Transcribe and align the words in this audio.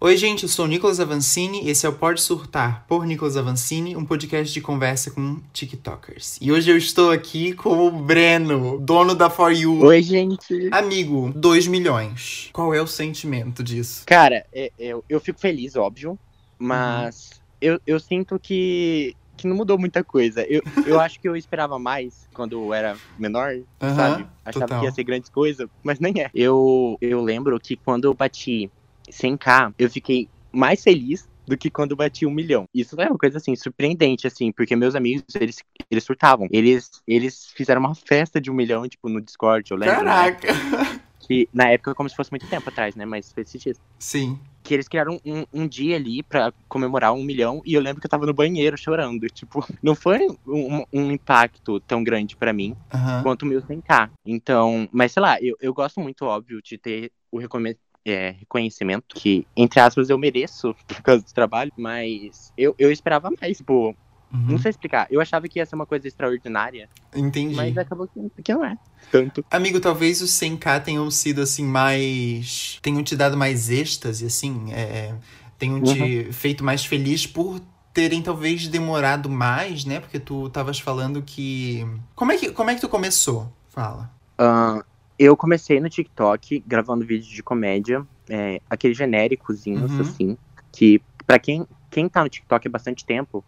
Oi, 0.00 0.16
gente, 0.16 0.44
eu 0.44 0.48
sou 0.48 0.64
o 0.64 0.68
Nicolas 0.68 1.00
Avancini 1.00 1.64
e 1.64 1.70
esse 1.70 1.84
é 1.84 1.88
o 1.88 1.92
Pode 1.92 2.20
Surtar, 2.20 2.84
por 2.86 3.04
Nicolas 3.04 3.36
Avancini, 3.36 3.96
um 3.96 4.04
podcast 4.04 4.54
de 4.54 4.60
conversa 4.60 5.10
com 5.10 5.40
TikTokers. 5.52 6.38
E 6.40 6.52
hoje 6.52 6.70
eu 6.70 6.76
estou 6.76 7.10
aqui 7.10 7.52
com 7.52 7.88
o 7.88 7.90
Breno, 7.90 8.78
dono 8.78 9.12
da 9.12 9.28
For 9.28 9.50
You. 9.52 9.80
Oi, 9.80 10.00
gente. 10.00 10.68
Amigo, 10.70 11.32
2 11.34 11.66
milhões. 11.66 12.48
Qual 12.52 12.72
é 12.72 12.80
o 12.80 12.86
sentimento 12.86 13.60
disso? 13.60 14.04
Cara, 14.06 14.46
é- 14.52 14.70
eu, 14.78 15.02
eu 15.08 15.18
fico 15.20 15.40
feliz, 15.40 15.74
óbvio, 15.74 16.16
mas 16.56 17.30
Uhum. 17.32 17.38
eu, 17.60 17.80
eu 17.84 17.98
sinto 17.98 18.38
que, 18.38 19.16
que 19.36 19.48
não 19.48 19.56
mudou 19.56 19.76
muita 19.76 20.04
coisa. 20.04 20.42
Eu, 20.48 20.62
eu 20.86 21.00
acho 21.00 21.18
que 21.18 21.28
eu 21.28 21.34
esperava 21.34 21.76
mais 21.76 22.28
quando 22.32 22.52
eu 22.52 22.72
era 22.72 22.96
menor, 23.18 23.52
Aham, 23.82 23.96
sabe? 23.96 24.26
Achava 24.44 24.64
total. 24.66 24.78
que 24.78 24.86
ia 24.86 24.92
ser 24.92 25.02
grandes 25.02 25.28
coisas, 25.28 25.68
mas 25.82 25.98
nem 25.98 26.20
é. 26.22 26.30
Eu, 26.32 26.96
eu 27.00 27.20
lembro 27.20 27.58
que 27.58 27.74
quando 27.74 28.04
eu 28.04 28.14
bati 28.14 28.70
100k, 29.10 29.72
eu 29.78 29.90
fiquei 29.90 30.28
mais 30.52 30.82
feliz 30.82 31.28
do 31.46 31.56
que 31.56 31.70
quando 31.70 31.92
eu 31.92 31.96
bati 31.96 32.26
um 32.26 32.30
milhão. 32.30 32.66
Isso 32.74 33.00
é 33.00 33.06
uma 33.08 33.16
coisa, 33.18 33.38
assim, 33.38 33.56
surpreendente, 33.56 34.26
assim, 34.26 34.52
porque 34.52 34.76
meus 34.76 34.94
amigos, 34.94 35.24
eles, 35.40 35.56
eles 35.90 36.04
surtavam. 36.04 36.46
Eles, 36.50 36.90
eles 37.06 37.46
fizeram 37.54 37.80
uma 37.80 37.94
festa 37.94 38.40
de 38.40 38.50
um 38.50 38.54
milhão, 38.54 38.86
tipo, 38.86 39.08
no 39.08 39.20
Discord, 39.20 39.70
eu 39.70 39.76
lembro. 39.76 40.04
né? 40.04 40.04
Caraca! 40.04 40.48
Que 41.20 41.48
na 41.52 41.68
época, 41.68 41.94
como 41.94 42.08
se 42.08 42.14
fosse 42.14 42.30
muito 42.30 42.48
tempo 42.48 42.68
atrás, 42.68 42.94
né? 42.94 43.04
Mas 43.04 43.32
fez 43.32 43.50
sentido. 43.50 43.78
Sim. 43.98 44.38
Que 44.62 44.72
eles 44.72 44.88
criaram 44.88 45.20
um, 45.24 45.44
um 45.52 45.66
dia 45.68 45.96
ali 45.96 46.22
pra 46.22 46.52
comemorar 46.68 47.12
um 47.12 47.22
milhão 47.24 47.60
e 47.66 47.74
eu 47.74 47.80
lembro 47.82 48.00
que 48.00 48.06
eu 48.06 48.10
tava 48.10 48.24
no 48.24 48.32
banheiro 48.32 48.78
chorando. 48.78 49.26
Tipo, 49.34 49.66
não 49.82 49.94
foi 49.94 50.26
um, 50.46 50.84
um 50.92 51.10
impacto 51.10 51.80
tão 51.80 52.02
grande 52.04 52.36
pra 52.36 52.52
mim 52.52 52.74
Aham. 52.94 53.22
quanto 53.24 53.42
o 53.42 53.46
meu 53.46 53.60
100k. 53.60 54.10
Então, 54.24 54.88
mas 54.92 55.12
sei 55.12 55.20
lá, 55.22 55.38
eu, 55.42 55.56
eu 55.60 55.74
gosto 55.74 56.00
muito, 56.00 56.24
óbvio, 56.24 56.62
de 56.62 56.78
ter 56.78 57.10
o 57.30 57.38
recome- 57.38 57.76
é, 58.04 58.30
reconhecimento 58.30 59.14
que, 59.14 59.46
entre 59.56 59.80
aspas, 59.80 60.10
eu 60.10 60.18
mereço 60.18 60.74
por 60.86 61.02
causa 61.02 61.24
do 61.24 61.32
trabalho, 61.32 61.72
mas 61.76 62.52
eu, 62.56 62.74
eu 62.78 62.90
esperava 62.90 63.30
mais, 63.40 63.58
tipo, 63.58 63.94
Uhum. 64.32 64.40
não 64.40 64.58
sei 64.58 64.70
explicar. 64.70 65.06
Eu 65.10 65.20
achava 65.20 65.48
que 65.48 65.58
ia 65.58 65.64
ser 65.66 65.74
uma 65.74 65.86
coisa 65.86 66.06
extraordinária, 66.06 66.88
Entendi. 67.14 67.54
mas 67.54 67.76
acabou 67.78 68.06
que, 68.06 68.42
que 68.42 68.52
não 68.52 68.64
é. 68.64 68.76
Tanto. 69.10 69.44
Amigo, 69.50 69.80
talvez 69.80 70.20
os 70.20 70.30
100k 70.30 70.82
tenham 70.82 71.10
sido, 71.10 71.40
assim, 71.40 71.64
mais... 71.64 72.78
Tenham 72.82 73.02
te 73.02 73.16
dado 73.16 73.36
mais 73.36 73.70
êxtase, 73.70 74.26
assim, 74.26 74.72
é... 74.72 75.14
Tenham 75.58 75.82
te 75.82 76.30
feito 76.32 76.62
mais 76.62 76.84
feliz 76.84 77.26
por 77.26 77.60
terem, 77.92 78.22
talvez, 78.22 78.68
demorado 78.68 79.28
mais, 79.28 79.84
né? 79.84 79.98
Porque 79.98 80.20
tu 80.20 80.48
tavas 80.50 80.78
falando 80.78 81.20
que... 81.22 81.84
Como 82.14 82.30
é 82.30 82.36
que, 82.36 82.52
como 82.52 82.70
é 82.70 82.74
que 82.74 82.80
tu 82.80 82.88
começou? 82.88 83.52
Fala. 83.70 84.10
Ah, 84.36 84.84
eu 85.18 85.36
comecei 85.36 85.80
no 85.80 85.88
TikTok 85.88 86.60
gravando 86.66 87.04
vídeos 87.04 87.28
de 87.28 87.42
comédia, 87.42 88.06
é, 88.30 88.60
aqueles 88.70 88.96
genéricozinhos, 88.96 89.92
Uhum. 89.94 90.00
assim, 90.00 90.38
que 90.72 91.02
pra 91.26 91.38
quem, 91.38 91.66
quem 91.90 92.08
tá 92.08 92.22
no 92.22 92.28
TikTok 92.28 92.68
há 92.68 92.70
bastante 92.70 93.04
tempo, 93.04 93.44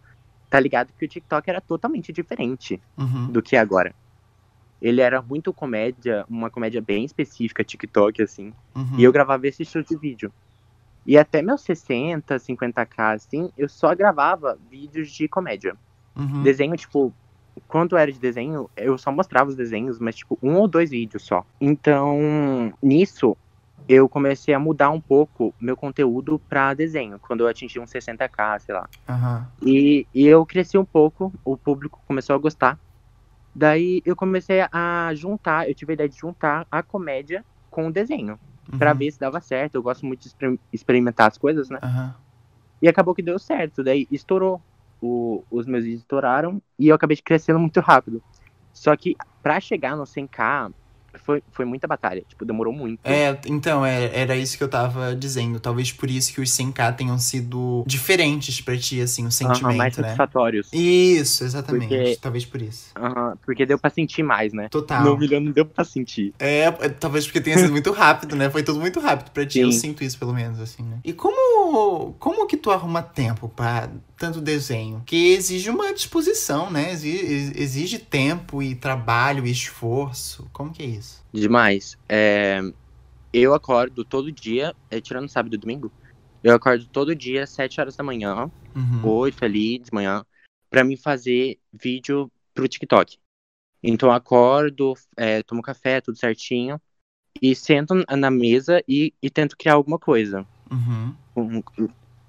tá 0.49 0.59
ligado 0.59 0.93
que 0.97 1.05
o 1.05 1.07
TikTok 1.07 1.49
era 1.49 1.61
totalmente 1.61 2.11
diferente 2.11 2.81
Uhum. 2.97 3.31
do 3.31 3.41
que 3.41 3.55
é 3.55 3.59
agora. 3.59 3.95
Ele 4.81 4.99
era 5.01 5.21
muito 5.21 5.53
comédia, 5.53 6.25
uma 6.27 6.49
comédia 6.49 6.81
bem 6.81 7.05
específica, 7.05 7.63
TikTok, 7.63 8.21
assim, 8.21 8.53
Uhum. 8.75 8.99
e 8.99 9.03
eu 9.03 9.11
gravava 9.11 9.47
esse 9.47 9.63
estilo 9.63 9.83
de 9.83 9.95
vídeo. 9.97 10.33
E 11.05 11.17
até 11.17 11.41
meus 11.41 11.61
60, 11.61 12.37
50k, 12.37 13.13
assim, 13.13 13.49
eu 13.57 13.69
só 13.69 13.95
gravava 13.95 14.59
vídeos 14.69 15.11
de 15.11 15.27
comédia. 15.27 15.75
Uhum. 16.17 16.43
Desenho, 16.43 16.75
tipo, 16.75 17.15
quando 17.67 17.97
era 17.97 18.11
de 18.11 18.19
desenho, 18.19 18.69
eu 18.75 18.97
só 18.97 19.11
mostrava 19.11 19.49
os 19.49 19.55
desenhos, 19.55 19.99
mas, 19.99 20.15
tipo, 20.15 20.37
um 20.41 20.55
ou 20.57 20.67
dois 20.67 20.89
vídeos 20.89 21.23
só. 21.23 21.45
Então, 21.59 22.73
nisso, 22.81 23.37
eu 23.87 24.07
comecei 24.07 24.53
a 24.53 24.59
mudar 24.59 24.89
um 24.89 25.01
pouco 25.01 25.53
meu 25.59 25.75
conteúdo 25.75 26.39
pra 26.47 26.73
desenho, 26.73 27.19
quando 27.19 27.41
eu 27.41 27.47
atingi 27.47 27.79
uns 27.79 27.91
60k, 27.91 28.59
sei 28.59 28.73
lá. 28.75 28.87
Aham. 29.07 29.51
E, 29.61 30.07
e 30.13 30.25
eu 30.27 30.45
cresci 30.45 30.77
um 30.77 30.85
pouco, 30.85 31.33
o 31.43 31.57
público 31.57 32.01
começou 32.07 32.35
a 32.35 32.39
gostar. 32.39 32.79
Daí 33.53 34.01
eu 34.05 34.15
comecei 34.15 34.61
a 34.71 35.11
juntar, 35.13 35.67
eu 35.67 35.75
tive 35.75 35.91
a 35.91 35.95
ideia 35.95 36.09
de 36.09 36.17
juntar 36.17 36.65
a 36.71 36.81
comédia 36.81 37.45
com 37.69 37.87
o 37.87 37.91
desenho, 37.91 38.39
pra 38.79 38.91
Uhum. 38.93 38.97
ver 38.97 39.11
se 39.11 39.19
dava 39.19 39.41
certo. 39.41 39.75
Eu 39.75 39.83
gosto 39.83 40.05
muito 40.05 40.21
de 40.21 40.29
exper- 40.29 40.59
experimentar 40.71 41.27
as 41.27 41.37
coisas, 41.37 41.69
né? 41.69 41.79
Aham. 41.83 42.15
E 42.81 42.87
acabou 42.87 43.13
que 43.13 43.21
deu 43.21 43.37
certo. 43.37 43.83
Daí 43.83 44.07
estourou. 44.09 44.63
O- 45.01 45.43
os 45.49 45.65
meus 45.65 45.83
vídeos 45.83 46.01
estouraram 46.01 46.61
e 46.77 46.87
eu 46.89 46.95
acabei 46.95 47.17
crescendo 47.17 47.59
muito 47.59 47.79
rápido. 47.79 48.21
Só 48.73 48.95
que 48.95 49.15
pra 49.41 49.59
chegar 49.59 49.95
no 49.97 50.03
100k 50.05 50.71
foi, 51.25 51.43
foi 51.51 51.65
muita 51.65 51.87
batalha. 51.87 52.23
Tipo, 52.25 52.45
demorou 52.45 52.71
muito. 52.71 53.01
É, 53.03 53.37
então, 53.45 53.85
é- 53.85 54.09
era 54.17 54.33
isso 54.37 54.57
que 54.57 54.63
eu 54.63 54.69
tava 54.69 55.13
dizendo. 55.13 55.59
Talvez 55.59 55.91
por 55.91 56.09
isso 56.09 56.33
que 56.33 56.39
os 56.39 56.49
100k 56.51 56.93
tenham 56.93 57.17
sido 57.17 57.83
diferentes 57.85 58.61
pra 58.61 58.77
ti, 58.77 59.01
assim, 59.01 59.25
o 59.27 59.31
sentimento, 59.31 59.75
mais 59.77 59.97
né? 59.97 60.03
satisfatórios. 60.03 60.69
Isso, 60.71 61.43
exatamente. 61.43 61.87
Porque- 61.89 62.17
Talvez 62.21 62.45
por 62.45 62.61
isso. 62.61 62.91
Aham, 62.95 63.37
porque 63.45 63.65
deu 63.65 63.77
pra 63.77 63.89
sentir 63.89 64.23
mais, 64.23 64.53
né? 64.53 64.69
Total. 64.69 65.03
No 65.03 65.17
milhão 65.17 65.41
não 65.41 65.51
deu 65.51 65.65
pra 65.65 65.83
sentir. 65.83 66.33
É, 66.39 66.61
é, 66.63 66.89
talvez 66.89 67.25
porque 67.25 67.41
tenha 67.41 67.57
sido 67.57 67.71
muito 67.71 67.91
rápido, 67.91 68.33
né? 68.37 68.49
Foi 68.49 68.63
tudo 68.63 68.79
muito 68.79 68.99
rápido 69.01 69.31
pra 69.31 69.45
ti. 69.45 69.59
Eu 69.59 69.71
Sim. 69.73 69.79
sinto 69.79 70.03
isso, 70.05 70.17
pelo 70.17 70.33
menos, 70.33 70.61
assim, 70.61 70.81
né? 70.83 70.99
E 71.03 71.11
como, 71.11 72.13
como 72.19 72.47
que 72.47 72.55
tu 72.55 72.71
arruma 72.71 73.01
tempo 73.03 73.49
pra 73.49 73.89
tanto 74.21 74.39
desenho? 74.39 75.01
Que 75.03 75.33
exige 75.33 75.67
uma 75.71 75.91
disposição, 75.91 76.69
né? 76.69 76.91
Exige, 76.91 77.59
exige 77.59 77.97
tempo 77.97 78.61
e 78.61 78.75
trabalho 78.75 79.47
e 79.47 79.51
esforço. 79.51 80.47
Como 80.53 80.71
que 80.71 80.83
é 80.83 80.85
isso? 80.85 81.25
Demais. 81.33 81.97
É, 82.07 82.61
eu 83.33 83.55
acordo 83.55 84.05
todo 84.05 84.31
dia, 84.31 84.75
é, 84.91 85.01
tirando 85.01 85.27
sábado 85.27 85.55
e 85.55 85.57
domingo, 85.57 85.91
eu 86.43 86.53
acordo 86.53 86.85
todo 86.85 87.15
dia 87.15 87.43
às 87.43 87.49
7 87.49 87.81
horas 87.81 87.95
da 87.95 88.03
manhã, 88.03 88.51
Uhum. 88.75 89.07
8 89.09 89.43
ali 89.43 89.79
de 89.79 89.91
manhã, 89.91 90.23
pra 90.69 90.83
mim 90.83 90.95
fazer 90.95 91.57
vídeo 91.73 92.31
pro 92.53 92.67
TikTok. 92.67 93.17
Então 93.81 94.09
eu 94.09 94.13
acordo, 94.13 94.93
é, 95.17 95.41
tomo 95.41 95.63
café, 95.63 95.99
tudo 95.99 96.15
certinho, 96.15 96.79
e 97.41 97.55
sento 97.55 97.95
na- 98.15 98.29
mesa 98.29 98.83
e, 98.87 99.13
e 99.19 99.31
tento 99.31 99.57
criar 99.57 99.73
alguma 99.73 99.97
coisa. 99.97 100.45
Uhum. 100.69 101.15
Um- 101.35 101.63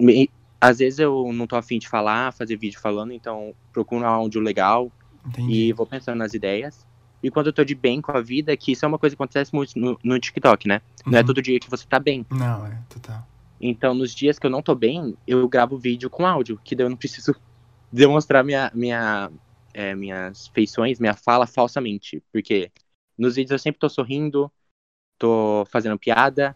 me- 0.01 0.31
Às 0.63 0.79
vezes 0.79 1.01
eu 1.01 1.33
não 1.33 1.45
tô 1.45 1.57
afim 1.57 1.77
de 1.77 1.89
falar, 1.89 2.33
fazer 2.33 2.57
vídeo 2.57 2.79
falando, 2.81 3.13
então 3.13 3.53
procuro 3.73 4.05
um 4.05 4.07
áudio 4.07 4.41
legal, 4.41 4.93
Entendi. 5.27 5.53
e 5.53 5.73
vou 5.73 5.85
pensando 5.85 6.19
nas 6.19 6.35
ideias. 6.35 6.87
E 7.21 7.33
quando 7.33 7.49
eu 7.49 7.53
tô 7.53 7.65
de 7.65 7.75
bem 7.75 8.01
com 8.01 8.17
a 8.17 8.21
vida, 8.21 8.57
que 8.57 8.71
isso 8.71 8.85
é 8.85 8.89
uma 8.89 8.99
coisa 8.99 9.17
que 9.17 9.21
acontece 9.21 9.53
muito 9.53 9.77
no, 9.77 9.99
no 10.05 10.21
TikTok, 10.21 10.69
né? 10.69 10.81
Não 11.05 11.19
é 11.19 11.21
Uhum. 11.21 11.27
todo 11.27 11.43
dia 11.43 11.59
que 11.59 11.69
você 11.69 11.85
tá 11.85 11.99
bem. 11.99 12.25
Não, 12.31 12.65
é, 12.65 12.81
total. 12.89 13.27
Então, 13.61 13.93
nos 13.93 14.15
dias 14.15 14.39
que 14.39 14.47
eu 14.47 14.51
não 14.51 14.63
tô 14.63 14.73
bem, 14.73 15.17
eu 15.27 15.49
gravo 15.49 15.77
vídeo 15.77 16.09
com 16.09 16.25
áudio, 16.25 16.61
que 16.63 16.77
daí 16.77 16.87
eu 16.87 16.91
não 16.91 16.97
preciso 16.97 17.35
demonstrar 17.93 18.45
minha, 18.45 18.71
minha, 18.73 19.33
é, 19.75 19.97
minhas 19.97 20.47
feições, 20.55 21.01
minha 21.01 21.15
fala 21.15 21.45
falsamente. 21.45 22.23
Porque 22.33 22.71
nos 23.19 23.35
vídeos 23.35 23.51
eu 23.51 23.59
sempre 23.59 23.81
tô 23.81 23.89
sorrindo, 23.89 24.49
tô 25.19 25.65
fazendo 25.73 25.99
piada, 25.99 26.55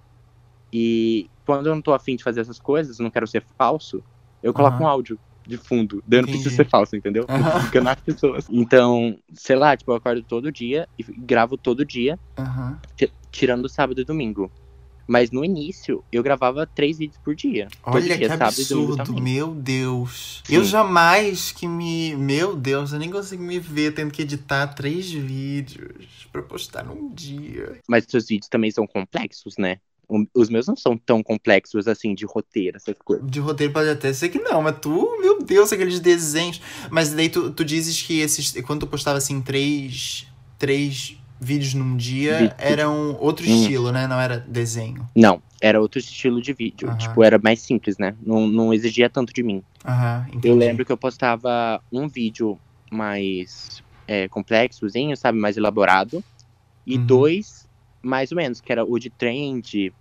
e 0.72 1.28
quando 1.46 1.66
eu 1.68 1.74
não 1.74 1.80
tô 1.80 1.94
afim 1.94 2.16
de 2.16 2.24
fazer 2.24 2.40
essas 2.40 2.58
coisas, 2.58 2.98
não 2.98 3.10
quero 3.10 3.26
ser 3.26 3.44
falso, 3.56 4.02
eu 4.42 4.52
coloco 4.52 4.76
Aham. 4.76 4.84
um 4.84 4.88
áudio 4.88 5.18
de 5.46 5.56
fundo. 5.56 5.96
Eu 5.98 6.02
não 6.02 6.18
Entendi. 6.20 6.32
preciso 6.32 6.56
ser 6.56 6.68
falso, 6.68 6.96
entendeu? 6.96 7.24
Fica 7.64 7.80
nas 7.80 8.00
pessoas. 8.00 8.46
Então, 8.50 9.16
sei 9.32 9.54
lá, 9.56 9.76
tipo, 9.76 9.92
eu 9.92 9.96
acordo 9.96 10.22
todo 10.24 10.50
dia 10.50 10.88
e 10.98 11.04
gravo 11.04 11.56
todo 11.56 11.84
dia, 11.84 12.18
ti- 12.96 13.12
tirando 13.30 13.68
sábado 13.68 14.00
e 14.00 14.04
domingo. 14.04 14.50
Mas 15.08 15.30
no 15.30 15.44
início, 15.44 16.02
eu 16.10 16.20
gravava 16.20 16.66
três 16.66 16.98
vídeos 16.98 17.20
por 17.24 17.36
dia. 17.36 17.68
Olha 17.84 18.16
dia, 18.16 18.18
que 18.18 18.42
absurdo, 18.42 19.22
meu 19.22 19.54
Deus. 19.54 20.42
Sim. 20.44 20.56
Eu 20.56 20.64
jamais 20.64 21.52
que 21.52 21.68
me. 21.68 22.16
Meu 22.16 22.56
Deus, 22.56 22.92
eu 22.92 22.98
nem 22.98 23.08
consigo 23.08 23.40
me 23.40 23.60
ver 23.60 23.94
tendo 23.94 24.10
que 24.10 24.22
editar 24.22 24.66
três 24.66 25.08
vídeos 25.08 26.26
pra 26.32 26.42
postar 26.42 26.84
num 26.84 27.14
dia. 27.14 27.80
Mas 27.88 28.04
seus 28.08 28.26
vídeos 28.26 28.48
também 28.48 28.72
são 28.72 28.84
complexos, 28.84 29.54
né? 29.56 29.78
Os 30.34 30.48
meus 30.48 30.66
não 30.68 30.76
são 30.76 30.96
tão 30.96 31.22
complexos 31.22 31.88
assim, 31.88 32.14
de 32.14 32.24
roteiro, 32.24 32.76
essas 32.76 32.96
coisas. 33.04 33.28
De 33.28 33.40
roteiro 33.40 33.72
pode 33.72 33.88
até 33.88 34.12
ser 34.12 34.28
que 34.28 34.38
não, 34.38 34.62
mas 34.62 34.78
tu, 34.80 35.18
meu 35.20 35.42
Deus, 35.42 35.72
aqueles 35.72 35.98
desenhos. 35.98 36.60
Mas 36.90 37.12
daí 37.12 37.28
tu, 37.28 37.50
tu 37.50 37.64
dizes 37.64 38.00
que 38.02 38.20
esses. 38.20 38.52
Quando 38.62 38.80
tu 38.80 38.86
postava 38.86 39.18
assim, 39.18 39.40
três. 39.42 40.26
Três 40.58 41.18
vídeos 41.38 41.74
num 41.74 41.96
dia, 41.98 42.54
eram 42.56 43.14
outro 43.20 43.44
Hum. 43.44 43.48
estilo, 43.48 43.92
né? 43.92 44.06
Não 44.06 44.18
era 44.18 44.38
desenho. 44.38 45.06
Não, 45.14 45.42
era 45.60 45.78
outro 45.80 45.98
estilo 45.98 46.40
de 46.40 46.54
vídeo. 46.54 46.88
Aham. 46.88 46.96
Tipo, 46.96 47.22
era 47.22 47.38
mais 47.38 47.60
simples, 47.60 47.98
né? 47.98 48.16
Não, 48.22 48.46
não 48.46 48.72
exigia 48.72 49.10
tanto 49.10 49.34
de 49.34 49.42
mim. 49.42 49.62
Aham, 49.84 50.24
entendi. 50.28 50.48
Eu 50.48 50.56
lembro 50.56 50.84
que 50.86 50.90
eu 50.92 50.96
postava 50.96 51.78
um 51.92 52.08
vídeo 52.08 52.58
mais 52.90 53.82
é, 54.06 54.28
complexozinho, 54.28 55.14
sabe? 55.16 55.38
Mais 55.38 55.56
elaborado. 55.58 56.24
E 56.86 56.96
Uhum. 56.96 57.04
dois, 57.06 57.66
mais 58.02 58.32
ou 58.32 58.36
menos, 58.36 58.60
que 58.60 58.72
era 58.72 58.82
o 58.84 58.98
de 58.98 59.10
trend, 59.10 59.92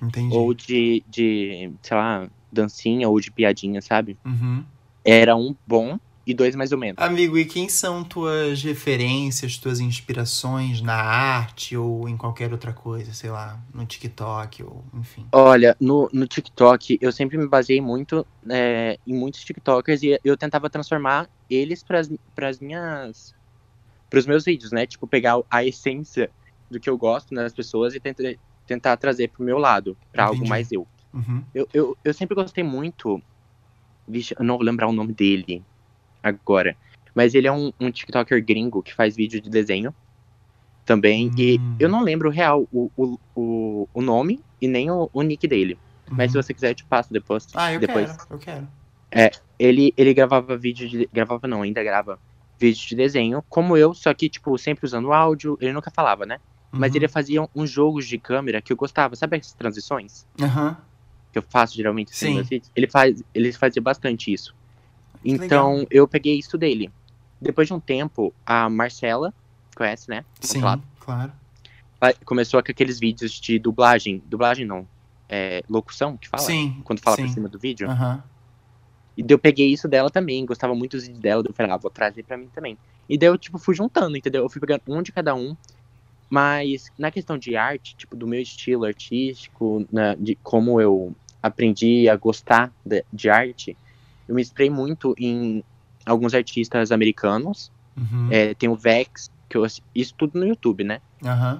Entendi. 0.00 0.34
ou 0.34 0.54
de, 0.54 1.04
de, 1.08 1.70
sei 1.82 1.96
lá, 1.96 2.28
dancinha, 2.50 3.08
ou 3.08 3.20
de 3.20 3.30
piadinha, 3.30 3.80
sabe? 3.80 4.16
Uhum. 4.24 4.64
Era 5.04 5.36
um 5.36 5.54
bom 5.66 5.98
e 6.26 6.34
dois 6.34 6.54
mais 6.54 6.70
ou 6.70 6.78
menos. 6.78 7.02
Amigo, 7.02 7.36
e 7.38 7.44
quem 7.44 7.68
são 7.68 8.04
tuas 8.04 8.62
referências, 8.62 9.56
tuas 9.58 9.80
inspirações 9.80 10.80
na 10.80 10.94
arte 10.94 11.76
ou 11.76 12.08
em 12.08 12.16
qualquer 12.16 12.52
outra 12.52 12.72
coisa, 12.72 13.12
sei 13.12 13.30
lá, 13.30 13.58
no 13.74 13.84
TikTok 13.84 14.62
ou 14.62 14.84
enfim? 14.94 15.26
Olha, 15.32 15.76
no, 15.80 16.08
no 16.12 16.26
TikTok 16.26 16.98
eu 17.00 17.10
sempre 17.10 17.36
me 17.36 17.48
baseei 17.48 17.80
muito 17.80 18.26
é, 18.48 18.98
em 19.06 19.14
muitos 19.14 19.42
TikTokers 19.44 20.02
e 20.02 20.20
eu 20.22 20.36
tentava 20.36 20.70
transformar 20.70 21.28
eles 21.48 21.82
para 21.82 21.98
as 22.48 22.60
minhas. 22.60 23.34
para 24.08 24.18
os 24.18 24.26
meus 24.26 24.44
vídeos, 24.44 24.70
né? 24.70 24.86
Tipo, 24.86 25.06
pegar 25.06 25.40
a 25.50 25.64
essência 25.64 26.30
do 26.70 26.78
que 26.78 26.88
eu 26.88 26.96
gosto 26.96 27.34
nas 27.34 27.52
pessoas 27.52 27.94
e 27.94 28.00
tentar, 28.00 28.34
tentar 28.70 28.96
trazer 28.96 29.28
pro 29.28 29.42
meu 29.42 29.58
lado, 29.58 29.96
para 30.12 30.26
algo 30.26 30.46
mais 30.46 30.70
eu. 30.70 30.86
Uhum. 31.12 31.42
eu. 31.52 31.68
Eu, 31.74 31.96
eu. 32.04 32.14
sempre 32.14 32.36
gostei 32.36 32.62
muito. 32.62 33.20
Vixe, 34.06 34.32
eu 34.38 34.44
não 34.44 34.56
vou 34.56 34.64
lembrar 34.64 34.86
o 34.86 34.92
nome 34.92 35.12
dele 35.12 35.60
agora. 36.22 36.76
Mas 37.12 37.34
ele 37.34 37.48
é 37.48 37.52
um, 37.52 37.72
um 37.80 37.90
TikToker 37.90 38.44
gringo 38.44 38.80
que 38.80 38.94
faz 38.94 39.16
vídeo 39.16 39.40
de 39.40 39.50
desenho 39.50 39.92
também. 40.84 41.28
Hum. 41.28 41.34
E 41.36 41.60
eu 41.80 41.88
não 41.88 42.04
lembro 42.04 42.30
real 42.30 42.68
o, 42.72 42.88
o, 42.96 43.18
o, 43.34 43.88
o 43.92 44.00
nome 44.00 44.40
e 44.62 44.68
nem 44.68 44.88
o, 44.88 45.10
o 45.12 45.22
nick 45.22 45.48
dele. 45.48 45.76
Mas 46.08 46.30
se 46.30 46.36
Uhum. 46.36 46.42
você 46.42 46.54
quiser, 46.54 46.70
eu 46.70 46.74
te 46.76 46.84
passo 46.84 47.12
depois. 47.12 47.48
Ah, 47.54 47.72
eu 47.72 47.80
depois. 47.80 48.08
quero, 48.10 48.28
eu 48.30 48.38
quero. 48.38 48.68
Ele, 49.58 49.92
ele 49.96 50.14
gravava 50.14 50.56
vídeo 50.56 50.88
de. 50.88 51.08
Gravava 51.12 51.48
não, 51.48 51.62
ainda 51.62 51.82
grava 51.82 52.20
vídeo 52.58 52.86
de 52.88 52.94
desenho, 52.94 53.42
como 53.48 53.76
eu, 53.76 53.94
só 53.94 54.14
que, 54.14 54.28
tipo, 54.28 54.56
sempre 54.58 54.86
usando 54.86 55.12
áudio. 55.12 55.58
Ele 55.60 55.72
nunca 55.72 55.90
falava, 55.90 56.24
né? 56.24 56.38
Mas 56.72 56.92
Uhum. 56.92 56.96
ele 56.98 57.08
fazia 57.08 57.48
uns 57.54 57.70
jogos 57.70 58.06
de 58.06 58.16
câmera 58.18 58.60
que 58.62 58.72
eu 58.72 58.76
gostava. 58.76 59.16
Sabe 59.16 59.36
as 59.36 59.52
transições 59.52 60.24
Aham. 60.40 60.76
que 61.32 61.38
eu 61.38 61.42
faço 61.42 61.74
geralmente 61.76 62.14
Sim. 62.16 62.38
nos 62.38 62.48
vídeos? 62.48 62.70
Ele, 62.76 62.86
faz, 62.86 63.22
ele 63.34 63.52
fazia 63.52 63.82
bastante 63.82 64.32
isso. 64.32 64.54
Que 65.22 65.30
Então, 65.32 65.72
legal. 65.74 65.86
eu 65.90 66.06
peguei 66.08 66.38
isso 66.38 66.56
dele. 66.56 66.90
Depois 67.40 67.66
de 67.66 67.74
um 67.74 67.80
tempo, 67.80 68.32
a 68.46 68.68
Marcela, 68.70 69.34
conhece, 69.74 70.08
né? 70.08 70.24
Sim, 70.40 70.60
Claro. 70.60 70.82
claro. 71.00 71.32
Ela 72.00 72.14
Começou 72.24 72.62
com 72.62 72.70
aqueles 72.70 72.98
vídeos 73.00 73.32
de 73.32 73.58
dublagem. 73.58 74.22
Dublagem 74.26 74.64
não. 74.64 74.86
É, 75.28 75.62
locução 75.68 76.16
que 76.16 76.28
fala? 76.28 76.42
Sim. 76.42 76.80
Quando 76.84 77.00
fala 77.00 77.16
sim. 77.16 77.26
por 77.26 77.32
cima 77.32 77.48
do 77.48 77.58
vídeo. 77.58 77.88
Aham. 77.90 78.22
E 79.16 79.22
daí 79.22 79.34
eu 79.34 79.38
peguei 79.38 79.70
isso 79.72 79.86
dela 79.88 80.08
também, 80.08 80.46
gostava 80.46 80.74
muito 80.74 80.92
dos 80.96 81.02
vídeos 81.04 81.20
dela, 81.20 81.42
eu 81.46 81.52
falei, 81.52 81.70
ah, 81.72 81.76
vou 81.76 81.90
trazer 81.90 82.22
pra 82.22 82.38
mim 82.38 82.48
também. 82.54 82.78
E 83.08 83.18
daí 83.18 83.28
eu, 83.28 83.36
tipo, 83.36 83.58
fui 83.58 83.74
juntando, 83.74 84.16
entendeu? 84.16 84.42
Eu 84.44 84.48
fui 84.48 84.60
pegando 84.60 84.80
um 84.88 85.02
de 85.02 85.12
cada 85.12 85.34
um, 85.34 85.54
mas 86.30 86.84
na 86.96 87.10
questão 87.10 87.36
de 87.36 87.56
arte, 87.56 87.96
tipo, 87.96 88.16
do 88.16 88.26
meu 88.26 88.40
estilo 88.40 88.84
artístico, 88.84 89.84
na- 89.90 90.14
de 90.14 90.36
como 90.42 90.80
eu 90.80 91.14
aprendi 91.42 92.08
a 92.08 92.14
gostar 92.16 92.72
de, 92.84 93.04
de 93.12 93.28
arte, 93.28 93.76
eu 94.28 94.34
me 94.36 94.40
inspirei 94.40 94.70
muito 94.70 95.12
em 95.18 95.64
alguns 96.06 96.32
artistas 96.32 96.92
americanos. 96.92 97.72
Uhum. 97.96 98.28
É, 98.30 98.54
tem 98.54 98.68
o 98.68 98.76
Vex, 98.76 99.28
que 99.48 99.56
eu, 99.56 99.66
isso 99.94 100.14
tudo 100.16 100.38
no 100.38 100.46
YouTube, 100.46 100.84
né? 100.84 101.00
Aham. 101.24 101.58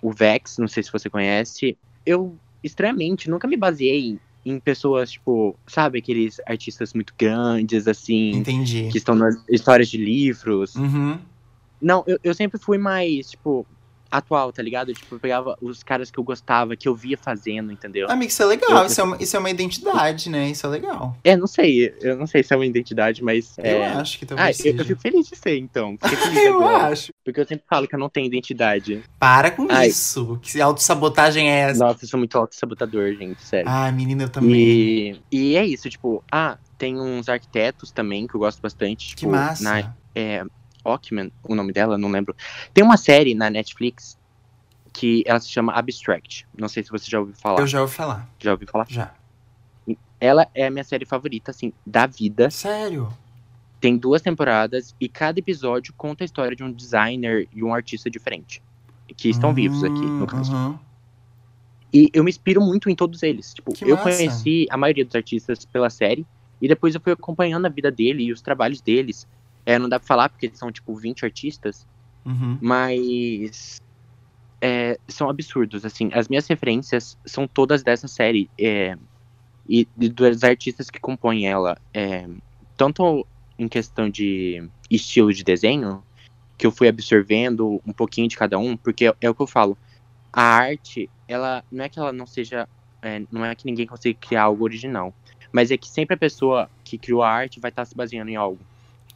o 0.00 0.12
Vex, 0.12 0.56
não 0.58 0.68
sei 0.68 0.82
se 0.82 0.92
você 0.92 1.10
conhece. 1.10 1.76
Eu, 2.06 2.38
estranhamente, 2.62 3.28
nunca 3.28 3.48
me 3.48 3.56
baseei 3.56 4.18
em 4.44 4.60
pessoas, 4.60 5.10
tipo, 5.10 5.58
sabe, 5.66 5.98
aqueles 5.98 6.36
artistas 6.46 6.92
muito 6.92 7.12
grandes, 7.18 7.88
assim, 7.88 8.30
Entendi. 8.36 8.88
que 8.92 8.98
estão 8.98 9.14
nas 9.14 9.34
histórias 9.48 9.88
de 9.88 9.96
livros. 9.96 10.74
Uhum. 10.74 11.18
Não, 11.80 12.04
eu, 12.06 12.18
eu 12.22 12.34
sempre 12.34 12.60
fui 12.60 12.78
mais, 12.78 13.30
tipo, 13.30 13.66
atual, 14.10 14.52
tá 14.52 14.62
ligado? 14.62 14.92
Tipo, 14.94 15.16
eu 15.16 15.20
pegava 15.20 15.56
os 15.60 15.82
caras 15.82 16.10
que 16.10 16.18
eu 16.18 16.24
gostava, 16.24 16.76
que 16.76 16.86
eu 16.88 16.94
via 16.94 17.16
fazendo, 17.18 17.72
entendeu? 17.72 18.08
Amigo, 18.10 18.30
isso 18.30 18.42
é 18.42 18.46
legal. 18.46 18.70
Eu- 18.82 18.86
Isso, 18.86 19.00
é 19.00 19.04
uma, 19.04 19.16
isso 19.22 19.36
é 19.36 19.38
uma 19.40 19.50
identidade, 19.50 20.30
né? 20.30 20.48
Isso 20.50 20.66
é 20.66 20.70
legal. 20.70 21.16
É, 21.24 21.36
não 21.36 21.46
sei, 21.46 21.94
eu 22.00 22.16
não 22.16 22.26
sei 22.26 22.42
se 22.42 22.52
é 22.52 22.56
uma 22.56 22.66
identidade, 22.66 23.22
mas. 23.22 23.56
Eu 23.58 23.64
é... 23.64 23.86
acho 23.94 24.18
que 24.18 24.24
Ah, 24.24 24.28
talvez 24.28 24.60
eu, 24.60 24.66
eu 24.66 24.72
seja. 24.78 24.84
fico 24.84 25.00
feliz 25.00 25.26
de 25.28 25.36
ser, 25.36 25.58
então. 25.58 25.96
Eu 26.44 26.60
agora. 26.62 26.86
acho. 26.88 27.12
Porque 27.24 27.40
eu 27.40 27.46
sempre 27.46 27.64
falo 27.68 27.88
que 27.88 27.94
eu 27.94 27.98
não 27.98 28.08
tenho 28.08 28.26
identidade. 28.26 29.02
Para 29.18 29.50
com 29.50 29.66
Ai. 29.70 29.88
isso. 29.88 30.38
Que 30.42 30.60
autossabotagem 30.60 31.50
é 31.50 31.70
essa? 31.70 31.84
Nossa, 31.84 32.04
eu 32.04 32.08
sou 32.08 32.18
muito 32.18 32.36
auto-sabotador, 32.36 33.14
gente, 33.14 33.42
sério. 33.42 33.66
Ah, 33.68 33.90
menina, 33.90 34.24
eu 34.24 34.28
também. 34.28 34.54
E, 34.54 35.20
e 35.30 35.56
é 35.56 35.64
isso, 35.64 35.88
tipo, 35.88 36.22
ah, 36.30 36.58
tem 36.78 37.00
uns 37.00 37.28
arquitetos 37.28 37.90
também 37.90 38.26
que 38.26 38.34
eu 38.34 38.40
gosto 38.40 38.60
bastante. 38.60 39.08
Tipo, 39.08 39.20
Que 39.20 39.26
massa. 39.26 39.62
Na, 39.64 39.94
é, 40.14 40.44
Ockman, 40.84 41.32
o 41.42 41.54
nome 41.54 41.72
dela, 41.72 41.96
não 41.98 42.10
lembro. 42.10 42.36
Tem 42.72 42.84
uma 42.84 42.96
série 42.96 43.34
na 43.34 43.48
Netflix 43.50 44.18
que 44.92 45.24
ela 45.26 45.40
se 45.40 45.48
chama 45.48 45.72
Abstract. 45.72 46.46
Não 46.56 46.68
sei 46.68 46.82
se 46.84 46.90
você 46.90 47.10
já 47.10 47.18
ouviu 47.18 47.34
falar. 47.34 47.60
Eu 47.60 47.66
já 47.66 47.80
ouvi 47.80 47.94
falar. 47.94 48.28
Já 48.38 48.52
ouviu 48.52 48.68
falar? 48.68 48.86
Já. 48.88 49.12
Ela 50.20 50.46
é 50.54 50.66
a 50.66 50.70
minha 50.70 50.84
série 50.84 51.04
favorita, 51.04 51.50
assim, 51.50 51.72
da 51.84 52.06
vida. 52.06 52.48
Sério? 52.50 53.12
Tem 53.80 53.96
duas 53.98 54.22
temporadas 54.22 54.94
e 55.00 55.08
cada 55.08 55.38
episódio 55.38 55.92
conta 55.96 56.24
a 56.24 56.26
história 56.26 56.56
de 56.56 56.62
um 56.62 56.72
designer 56.72 57.46
e 57.52 57.62
um 57.62 57.74
artista 57.74 58.08
diferente. 58.08 58.62
Que 59.16 59.28
estão 59.28 59.52
vivos 59.52 59.84
aqui, 59.84 60.00
no 60.00 60.22
Hum, 60.24 60.26
caso. 60.26 60.80
E 61.92 62.08
eu 62.14 62.24
me 62.24 62.30
inspiro 62.30 62.60
muito 62.60 62.88
em 62.88 62.94
todos 62.94 63.22
eles. 63.22 63.52
Tipo, 63.52 63.72
Que 63.74 63.84
eu 63.84 63.96
massa. 63.96 64.04
conheci 64.16 64.66
a 64.70 64.76
maioria 64.76 65.04
dos 65.04 65.14
artistas 65.14 65.64
pela 65.66 65.90
série. 65.90 66.26
E 66.62 66.66
depois 66.68 66.94
eu 66.94 67.00
fui 67.00 67.12
acompanhando 67.12 67.66
a 67.66 67.68
vida 67.68 67.90
dele 67.90 68.24
e 68.24 68.32
os 68.32 68.40
trabalhos 68.40 68.80
deles. 68.80 69.26
É, 69.66 69.78
não 69.78 69.88
dá 69.88 69.98
pra 69.98 70.06
falar 70.06 70.28
porque 70.28 70.50
são, 70.54 70.70
tipo, 70.70 70.94
20 70.96 71.24
artistas. 71.24 71.86
Uhum. 72.26 72.58
Mas. 72.60 73.76
é, 74.62 74.98
são 75.10 75.28
absurdos, 75.28 75.84
assim. 75.84 76.10
As 76.12 76.28
minhas 76.28 76.46
referências 76.46 77.16
são 77.26 77.46
todas 77.46 77.82
dessa 77.82 78.08
série. 78.08 78.50
é, 78.58 78.96
e 79.68 79.86
de- 79.96 80.08
dos 80.10 80.44
artistas 80.44 80.90
que 80.90 81.00
compõem 81.00 81.46
ela. 81.48 81.76
é, 81.94 82.26
tanto 82.76 83.26
em 83.58 83.68
questão 83.68 84.10
de 84.10 84.68
estilo 84.90 85.32
de 85.32 85.44
desenho, 85.44 86.04
que 86.58 86.66
eu 86.66 86.72
fui 86.72 86.88
absorvendo 86.88 87.80
um 87.86 87.92
pouquinho 87.92 88.28
de 88.28 88.36
cada 88.36 88.58
um, 88.58 88.76
porque 88.76 89.06
é, 89.08 89.14
é 89.22 89.30
o 89.30 89.34
que 89.34 89.42
eu 89.42 89.46
falo. 89.46 89.78
A 90.32 90.42
arte, 90.42 91.10
ela 91.28 91.62
não 91.70 91.84
é 91.84 91.88
que 91.88 91.98
ela 91.98 92.12
não 92.12 92.26
seja. 92.26 92.68
é, 93.04 93.20
não 93.30 93.44
é 93.44 93.54
que 93.54 93.66
ninguém 93.66 93.86
consiga 93.86 94.18
criar 94.20 94.44
algo 94.44 94.64
original. 94.64 95.14
Mas 95.52 95.70
é 95.70 95.76
que 95.78 95.88
sempre 95.88 96.14
a 96.14 96.18
pessoa 96.18 96.70
que 96.84 96.98
criou 96.98 97.22
a 97.22 97.30
arte 97.30 97.60
vai 97.60 97.70
estar 97.70 97.84
se 97.84 97.94
baseando 97.94 98.30
em 98.30 98.36
algo. 98.36 98.60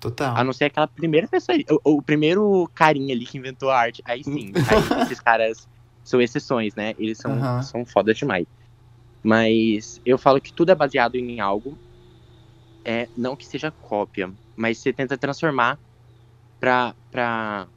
Total. 0.00 0.36
A 0.36 0.44
não 0.44 0.52
ser 0.52 0.66
aquela 0.66 0.86
primeira 0.86 1.26
pessoa, 1.26 1.58
o, 1.84 1.96
o 1.96 2.02
primeiro 2.02 2.70
carinha 2.74 3.14
ali 3.14 3.26
que 3.26 3.38
inventou 3.38 3.70
a 3.70 3.78
arte. 3.78 4.02
Aí 4.04 4.22
sim, 4.22 4.52
aí 4.70 5.02
esses 5.02 5.20
caras 5.20 5.66
são 6.04 6.20
exceções, 6.20 6.74
né? 6.74 6.94
Eles 6.98 7.18
são, 7.18 7.32
Aham. 7.32 7.62
são 7.62 7.86
foda 7.86 8.14
demais. 8.14 8.46
Mas 9.22 10.00
eu 10.04 10.16
falo 10.16 10.40
que 10.40 10.52
tudo 10.52 10.70
é 10.70 10.74
baseado 10.74 11.16
em 11.16 11.40
algo. 11.40 11.78
É, 12.84 13.08
não 13.16 13.36
que 13.36 13.46
seja 13.46 13.70
cópia, 13.70 14.32
mas 14.56 14.78
você 14.78 14.92
tenta 14.92 15.18
transformar 15.18 15.78
pra. 16.58 16.94
pra... 17.10 17.68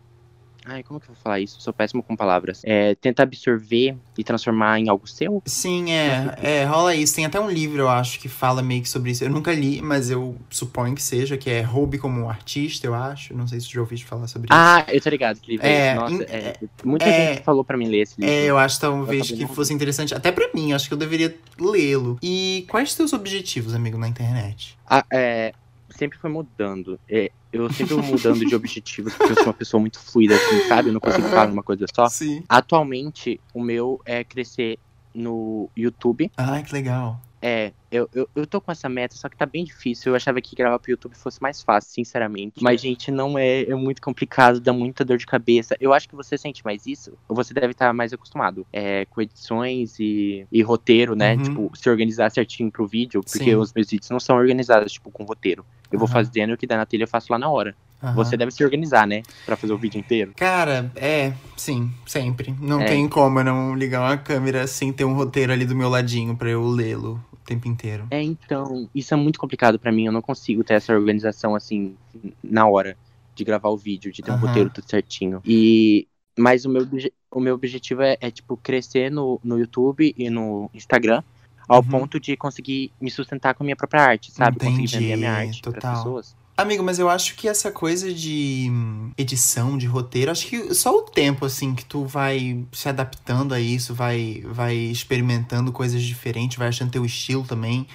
Ai, 0.66 0.84
como 0.84 1.00
que 1.00 1.10
eu 1.10 1.16
vou 1.16 1.22
falar 1.24 1.40
isso? 1.40 1.60
Sou 1.60 1.74
péssimo 1.74 2.04
com 2.04 2.16
palavras. 2.16 2.62
É, 2.63 2.94
tenta 2.96 3.24
absorver 3.24 3.96
e 4.18 4.24
transformar 4.24 4.80
em 4.80 4.90
algo 4.90 5.08
seu. 5.08 5.42
Sim, 5.46 5.92
é, 5.92 6.36
é, 6.42 6.63
rola 6.66 6.96
isso. 6.96 7.16
Tem 7.16 7.25
até 7.25 7.40
um 7.40 7.50
livro, 7.50 7.80
eu 7.81 7.90
acho, 7.90 8.19
que 8.19 8.30
fala 8.30 8.62
meio 8.62 8.84
que 8.84 8.90
sobre 8.90 9.10
isso. 9.12 9.24
Eu 9.24 9.30
nunca 9.30 9.52
li, 9.52 9.81
mas 9.81 10.12
eu 10.12 10.38
suponho 10.51 10.94
que 10.94 11.01
seja, 11.01 11.36
que 11.36 11.50
é 11.50 11.62
Roube 11.62 11.98
como 11.98 12.22
um 12.22 12.30
Artista, 12.30 12.86
eu 12.86 12.94
acho. 12.94 13.34
Não 13.36 13.48
sei 13.48 13.60
se 13.60 13.68
tu 13.68 13.74
já 13.74 13.82
ouviu 13.82 13.98
falar 14.00 14.27
sobre 14.27 14.48
isso. 14.51 14.53
Ah, 14.60 14.86
eu 14.88 15.01
tô 15.01 15.10
ligado 15.10 15.39
que 15.39 15.51
livro 15.51 15.65
é, 15.65 15.88
É. 15.88 15.96
Nossa, 15.96 16.13
em- 16.13 16.22
é, 16.30 16.53
muita 16.84 17.06
é- 17.06 17.34
gente 17.34 17.44
falou 17.44 17.63
pra 17.65 17.75
mim 17.75 17.88
ler 17.88 18.01
esse 18.01 18.22
livro. 18.22 18.36
É, 18.36 18.46
eu 18.46 18.58
acho 18.58 18.80
talvez 18.80 19.22
acabei 19.32 19.48
que 19.48 19.53
fosse 19.53 19.74
interessante, 19.74 20.13
até 20.13 20.32
pra 20.32 20.48
mim, 20.53 20.74
acho 20.74 20.88
que 20.88 20.94
eu 20.94 20.98
deveria 20.98 21.36
lê-lo. 21.60 22.20
E 22.22 22.65
quais 22.70 22.89
os 22.89 22.96
teus 22.96 23.13
objetivos, 23.13 23.74
amigo, 23.74 23.98
na 23.98 24.08
internet? 24.08 24.77
Ah, 24.88 25.03
é, 25.12 25.53
sempre 26.01 26.17
foi 26.17 26.31
mudando. 26.31 27.00
É, 27.08 27.31
eu 27.53 27.72
sempre 27.72 27.93
vou 27.93 28.03
mudando 28.03 28.43
de 28.43 28.55
objetivos, 28.55 29.13
porque 29.13 29.34
eu 29.34 29.36
sou 29.36 29.46
uma 29.46 29.53
pessoa 29.53 29.79
muito 29.79 30.00
fluida, 30.00 30.34
assim, 30.34 30.67
sabe? 30.67 30.89
Eu 30.89 30.93
não 30.93 31.00
consigo 31.00 31.27
ficar 31.27 31.48
numa 31.48 31.62
coisa 31.62 31.86
só. 31.93 32.10
Sim. 32.10 32.43
Atualmente, 32.50 33.39
o 33.53 33.62
meu 33.62 34.01
é 34.03 34.24
crescer 34.24 34.79
no 35.13 35.70
YouTube. 35.77 36.31
Ai, 36.36 36.63
que 36.63 36.74
legal. 36.74 37.22
É, 37.41 37.71
eu, 37.91 38.07
eu, 38.13 38.29
eu 38.36 38.45
tô 38.45 38.62
com 38.62 38.71
essa 38.71 38.88
meta, 38.88 39.15
só 39.15 39.27
que 39.27 39.36
tá 39.36 39.45
bem 39.45 39.65
difícil. 39.65 40.12
Eu 40.12 40.15
achava 40.15 40.39
que 40.39 40.55
gravar 40.55 40.77
pro 40.77 40.91
YouTube 40.91 41.15
fosse 41.15 41.41
mais 41.41 41.62
fácil, 41.62 41.91
sinceramente. 41.91 42.62
Mas, 42.62 42.79
gente, 42.79 43.10
não 43.10 43.38
é. 43.38 43.63
É 43.63 43.75
muito 43.75 44.01
complicado, 44.01 44.60
dá 44.60 44.71
muita 44.71 45.03
dor 45.03 45.17
de 45.17 45.25
cabeça. 45.25 45.75
Eu 45.79 45.91
acho 45.93 46.07
que 46.07 46.15
você 46.15 46.38
sente 46.38 46.63
mais 46.63 46.86
isso, 46.86 47.13
ou 47.27 47.36
você 47.36 47.53
deve 47.53 47.71
estar 47.71 47.91
mais 47.93 48.13
acostumado 48.13 48.65
é, 48.71 49.05
com 49.05 49.21
edições 49.21 50.00
e, 50.00 50.45
e 50.51 50.62
roteiro, 50.62 51.15
né? 51.15 51.36
Uhum. 51.36 51.43
Tipo, 51.43 51.71
se 51.75 51.89
organizar 51.89 52.29
certinho 52.29 52.71
pro 52.71 52.88
vídeo, 52.88 53.21
porque 53.24 53.43
Sim. 53.43 53.55
os 53.55 53.74
meus 53.74 53.89
vídeos 53.89 54.10
não 54.10 54.19
são 54.19 54.38
organizados, 54.38 54.93
tipo, 54.93 55.10
com 55.10 55.24
roteiro. 55.24 55.65
Eu 55.91 55.98
vou 56.00 56.07
Aham. 56.07 56.13
fazendo 56.13 56.53
o 56.53 56.57
que 56.57 56.67
dá 56.67 56.77
na 56.77 56.86
telha 56.86 57.03
eu 57.03 57.07
faço 57.07 57.31
lá 57.31 57.39
na 57.39 57.50
hora. 57.50 57.75
Aham. 58.01 58.13
Você 58.15 58.38
deve 58.38 58.51
se 58.51 58.63
organizar, 58.63 59.05
né? 59.05 59.21
Pra 59.45 59.55
fazer 59.55 59.74
o 59.74 59.77
vídeo 59.77 60.00
inteiro. 60.00 60.33
Cara, 60.36 60.91
é, 60.95 61.33
sim, 61.57 61.91
sempre. 62.05 62.55
Não 62.60 62.81
É. 62.81 62.86
tem 62.86 63.07
como 63.07 63.39
eu 63.39 63.43
não 63.43 63.75
ligar 63.75 64.01
uma 64.01 64.17
câmera 64.17 64.65
sem 64.67 64.93
ter 64.93 65.05
um 65.05 65.13
roteiro 65.13 65.51
ali 65.51 65.65
do 65.65 65.75
meu 65.75 65.89
ladinho 65.89 66.36
pra 66.36 66.50
eu 66.50 66.65
lê-lo 66.67 67.19
tempo 67.45 67.67
inteiro. 67.67 68.07
É, 68.10 68.21
então, 68.21 68.89
isso 68.93 69.13
é 69.13 69.17
muito 69.17 69.39
complicado 69.39 69.79
pra 69.79 69.91
mim. 69.91 70.05
Eu 70.05 70.12
não 70.12 70.21
consigo 70.21 70.63
ter 70.63 70.74
essa 70.75 70.93
organização 70.93 71.55
assim 71.55 71.98
na 72.43 72.67
hora 72.67 72.98
de 73.36 73.43
gravar 73.43 73.69
o 73.69 73.77
vídeo, 73.77 74.12
de 74.12 74.21
ter 74.21 74.31
um 74.31 74.36
Aham. 74.36 74.41
roteiro 74.41 74.69
tudo 74.69 74.89
certinho. 74.89 75.41
E 75.45 76.07
mas 76.38 76.65
o 76.65 76.69
meu, 76.69 76.88
o 77.31 77.39
meu 77.39 77.55
objetivo 77.55 78.01
é, 78.01 78.17
é, 78.21 78.31
tipo 78.31 78.57
crescer 78.57 79.12
no, 79.12 79.39
no 79.43 79.57
YouTube 79.60 80.13
e 80.17 80.29
no 80.29 80.69
Instagram 80.74 81.24
ao 81.67 81.81
Uhum. 81.83 81.89
ponto 81.89 82.19
de 82.19 82.36
conseguir 82.36 82.91
me 83.00 83.10
sustentar 83.12 83.53
com 83.53 83.63
a 83.63 83.65
minha 83.65 83.75
própria 83.75 84.01
arte, 84.01 84.31
sabe? 84.31 84.60
Conseguir 84.60 84.88
vender 84.88 85.13
a 85.13 85.17
minha 85.17 85.31
Entendi, 85.31 85.48
arte 85.50 85.62
para 85.63 85.81
pessoas. 85.81 86.36
Amigo, 86.62 86.84
mas 86.84 87.00
eu 87.00 87.10
acho 87.10 87.36
que 87.36 87.48
essa 87.48 87.72
coisa 87.72 88.13
de 88.13 88.68
hum, 88.70 89.12
edição, 89.18 89.77
de 89.80 89.88
roteiro, 89.88 90.30
acho 90.30 90.46
que 90.46 90.74
só 90.75 90.96
o 90.96 91.01
tempo, 91.01 91.44
assim, 91.44 91.74
que 91.74 91.84
tu 91.84 92.06
vai 92.06 92.63
se 92.72 92.88
adaptando 92.88 93.56
a 93.56 93.60
isso, 93.60 93.96
vai, 93.96 94.44
vai 94.46 94.75
experimentando 94.75 95.72
coisas 95.72 96.03
diferentes, 96.03 96.60
vai 96.60 96.68
achando 96.68 96.91
teu 96.91 97.03
estilo 97.03 97.44
também 97.44 97.88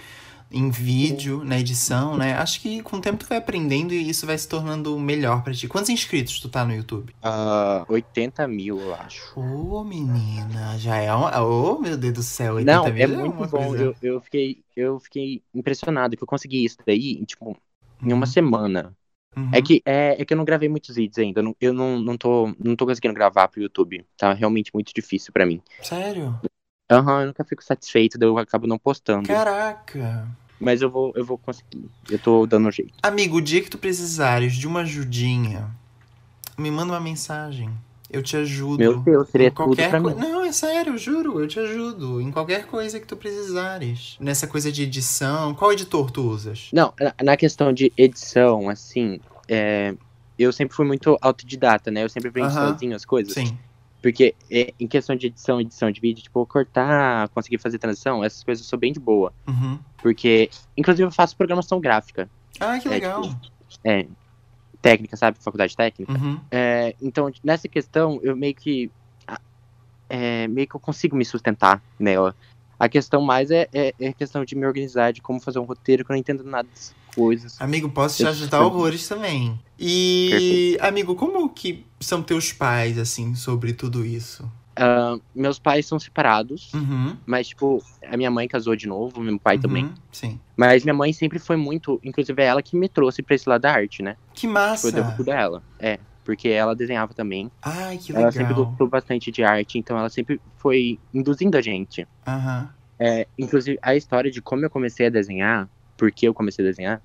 em 0.50 0.68
vídeo, 0.68 1.44
na 1.44 1.60
edição, 1.60 2.16
né? 2.16 2.34
Acho 2.34 2.60
que 2.60 2.82
com 2.82 2.96
o 2.96 3.00
tempo 3.00 3.18
tu 3.18 3.28
vai 3.28 3.38
aprendendo 3.38 3.92
e 3.92 4.08
isso 4.08 4.26
vai 4.26 4.36
se 4.36 4.48
tornando 4.48 4.98
melhor 4.98 5.42
pra 5.42 5.52
ti. 5.52 5.68
Quantos 5.68 5.90
inscritos 5.90 6.40
tu 6.40 6.48
tá 6.48 6.64
no 6.64 6.74
YouTube? 6.74 7.14
Uh, 7.22 7.92
80 7.92 8.48
mil, 8.48 8.80
eu 8.80 8.94
acho. 8.94 9.38
Ô, 9.38 9.76
oh, 9.80 9.84
menina, 9.84 10.76
já 10.78 10.96
é 10.96 11.12
uma. 11.12 11.40
Ô, 11.40 11.76
oh, 11.76 11.78
meu 11.78 11.96
Deus 11.96 12.14
do 12.14 12.22
céu, 12.22 12.54
80 12.54 12.72
Não, 12.72 12.92
mil 12.92 13.02
é 13.02 13.06
muito 13.06 13.44
é 13.44 13.46
bom. 13.46 13.76
Eu, 13.76 13.94
eu, 14.02 14.20
fiquei, 14.20 14.64
eu 14.76 14.98
fiquei 14.98 15.42
impressionado 15.54 16.16
que 16.16 16.22
eu 16.22 16.28
consegui 16.28 16.64
isso 16.64 16.78
daí, 16.84 17.24
tipo, 17.26 17.56
em 18.02 18.12
uma 18.12 18.26
uhum. 18.26 18.32
semana. 18.32 18.96
Uhum. 19.36 19.50
É, 19.52 19.60
que, 19.60 19.82
é, 19.84 20.16
é 20.20 20.24
que 20.24 20.32
eu 20.32 20.36
não 20.36 20.44
gravei 20.44 20.68
muitos 20.68 20.96
vídeos 20.96 21.18
ainda. 21.18 21.40
Eu 21.40 21.44
não, 21.44 21.56
eu 21.60 21.72
não, 21.72 22.00
não, 22.00 22.16
tô, 22.16 22.54
não 22.58 22.74
tô 22.74 22.86
conseguindo 22.86 23.14
gravar 23.14 23.48
pro 23.48 23.60
YouTube. 23.60 24.04
Tá 24.16 24.32
realmente 24.32 24.70
muito 24.72 24.92
difícil 24.94 25.32
para 25.32 25.44
mim. 25.44 25.60
Sério? 25.82 26.40
Aham, 26.90 27.14
uhum, 27.14 27.20
eu 27.20 27.26
nunca 27.26 27.44
fico 27.44 27.62
satisfeito, 27.62 28.16
daí 28.16 28.28
eu 28.28 28.38
acabo 28.38 28.66
não 28.66 28.78
postando. 28.78 29.28
Caraca! 29.28 30.26
Mas 30.58 30.80
eu 30.80 30.90
vou, 30.90 31.12
eu 31.14 31.24
vou 31.24 31.36
conseguir. 31.36 31.84
Eu 32.08 32.18
tô 32.18 32.46
dando 32.46 32.68
um 32.68 32.72
jeito. 32.72 32.94
Amigo, 33.02 33.36
o 33.36 33.42
dia 33.42 33.60
que 33.60 33.68
tu 33.68 33.76
precisares 33.76 34.56
de 34.56 34.66
uma 34.66 34.80
ajudinha, 34.80 35.70
me 36.56 36.70
manda 36.70 36.94
uma 36.94 37.00
mensagem. 37.00 37.70
Eu 38.10 38.22
te 38.22 38.36
ajudo. 38.36 38.78
Meu 38.78 38.98
Deus, 38.98 39.28
seria 39.28 39.50
qualquer 39.50 39.90
tudo 39.90 39.90
pra 39.90 40.14
mim. 40.14 40.20
Não, 40.20 40.44
é 40.44 40.52
sério, 40.52 40.94
eu 40.94 40.98
juro, 40.98 41.40
eu 41.40 41.48
te 41.48 41.58
ajudo. 41.58 42.20
Em 42.20 42.30
qualquer 42.30 42.66
coisa 42.66 43.00
que 43.00 43.06
tu 43.06 43.16
precisares. 43.16 44.16
Nessa 44.20 44.46
coisa 44.46 44.70
de 44.70 44.82
edição, 44.82 45.54
qual 45.54 45.72
editor 45.72 46.10
tu 46.10 46.22
usas? 46.22 46.70
Não, 46.72 46.92
na 47.22 47.36
questão 47.36 47.72
de 47.72 47.92
edição, 47.96 48.68
assim, 48.68 49.20
é, 49.48 49.94
eu 50.38 50.52
sempre 50.52 50.76
fui 50.76 50.86
muito 50.86 51.18
autodidata, 51.20 51.90
né? 51.90 52.04
Eu 52.04 52.08
sempre 52.08 52.28
aprendi 52.28 52.48
uh 52.48 52.52
-huh. 52.52 52.68
sozinho 52.72 52.94
as 52.94 53.04
coisas. 53.04 53.34
Sim. 53.34 53.58
Porque 54.00 54.34
é, 54.50 54.72
em 54.78 54.86
questão 54.86 55.16
de 55.16 55.26
edição, 55.26 55.60
edição 55.60 55.90
de 55.90 56.00
vídeo, 56.00 56.22
tipo, 56.22 56.46
cortar, 56.46 57.28
conseguir 57.30 57.58
fazer 57.58 57.78
transição, 57.78 58.22
essas 58.22 58.44
coisas 58.44 58.64
eu 58.64 58.68
sou 58.68 58.78
bem 58.78 58.92
de 58.92 59.00
boa. 59.00 59.32
Uhum. 59.48 59.78
Porque, 59.96 60.48
inclusive, 60.76 61.08
eu 61.08 61.10
faço 61.10 61.36
programação 61.36 61.80
gráfica. 61.80 62.30
Ah, 62.60 62.78
que 62.78 62.88
legal. 62.88 63.24
É, 63.82 64.02
tipo, 64.02 64.12
é 64.12 64.25
técnica, 64.80 65.16
sabe? 65.16 65.38
Faculdade 65.40 65.76
técnica. 65.76 66.12
Uhum. 66.12 66.40
É, 66.50 66.94
então, 67.00 67.30
nessa 67.42 67.68
questão, 67.68 68.20
eu 68.22 68.36
meio 68.36 68.54
que. 68.54 68.90
É, 70.08 70.46
meio 70.46 70.68
que 70.68 70.76
eu 70.76 70.80
consigo 70.80 71.16
me 71.16 71.24
sustentar 71.24 71.82
nela. 71.98 72.34
A 72.78 72.88
questão 72.88 73.20
mais 73.22 73.50
é, 73.50 73.68
é, 73.72 73.94
é 73.98 74.12
questão 74.12 74.44
de 74.44 74.54
me 74.54 74.66
organizar, 74.66 75.12
de 75.12 75.22
como 75.22 75.40
fazer 75.40 75.58
um 75.58 75.64
roteiro, 75.64 76.04
que 76.04 76.10
eu 76.10 76.14
não 76.14 76.20
entendo 76.20 76.44
nada 76.44 76.68
das 76.68 76.94
coisas. 77.14 77.60
Amigo, 77.60 77.88
posso 77.88 78.18
te 78.18 78.22
eu 78.22 78.28
ajudar 78.28 78.58
sei. 78.58 78.66
horrores 78.66 79.08
também. 79.08 79.58
E, 79.78 80.28
Perfeito. 80.30 80.84
amigo, 80.84 81.14
como 81.16 81.48
que 81.48 81.84
são 81.98 82.22
teus 82.22 82.52
pais, 82.52 82.98
assim, 82.98 83.34
sobre 83.34 83.72
tudo 83.72 84.04
isso? 84.04 84.48
Uh, 84.78 85.20
meus 85.34 85.58
pais 85.58 85.86
são 85.86 85.98
separados, 85.98 86.72
uhum. 86.74 87.16
mas, 87.24 87.48
tipo, 87.48 87.82
a 88.06 88.16
minha 88.16 88.30
mãe 88.30 88.46
casou 88.46 88.76
de 88.76 88.86
novo, 88.86 89.20
meu 89.20 89.38
pai 89.38 89.56
uhum, 89.56 89.62
também. 89.62 89.94
Sim. 90.12 90.38
Mas 90.56 90.84
minha 90.84 90.94
mãe 90.94 91.12
sempre 91.12 91.38
foi 91.38 91.56
muito. 91.56 91.98
Inclusive, 92.04 92.42
é 92.42 92.46
ela 92.46 92.62
que 92.62 92.76
me 92.76 92.88
trouxe 92.88 93.22
pra 93.22 93.34
esse 93.34 93.48
lado 93.48 93.62
da 93.62 93.72
arte, 93.72 94.02
né? 94.02 94.16
Que 94.34 94.46
massa! 94.46 94.82
Foi 94.82 94.92
devo 94.92 95.16
tudo 95.16 95.30
ela. 95.30 95.62
É, 95.78 95.98
porque 96.24 96.48
ela 96.48 96.74
desenhava 96.74 97.14
também. 97.14 97.50
Ai, 97.62 97.96
que 97.96 98.12
legal. 98.12 98.24
Ela 98.24 98.32
sempre 98.32 98.54
gostou 98.54 98.88
bastante 98.88 99.30
de 99.30 99.42
arte, 99.42 99.78
então 99.78 99.98
ela 99.98 100.10
sempre 100.10 100.40
foi 100.58 100.98
induzindo 101.14 101.56
a 101.56 101.62
gente. 101.62 102.06
Uhum. 102.26 102.68
É, 102.98 103.26
inclusive, 103.38 103.78
a 103.80 103.94
história 103.94 104.30
de 104.30 104.42
como 104.42 104.64
eu 104.64 104.70
comecei 104.70 105.06
a 105.06 105.10
desenhar, 105.10 105.68
porque 105.96 106.28
eu 106.28 106.34
comecei 106.34 106.64
a 106.64 106.68
desenhar, 106.68 107.02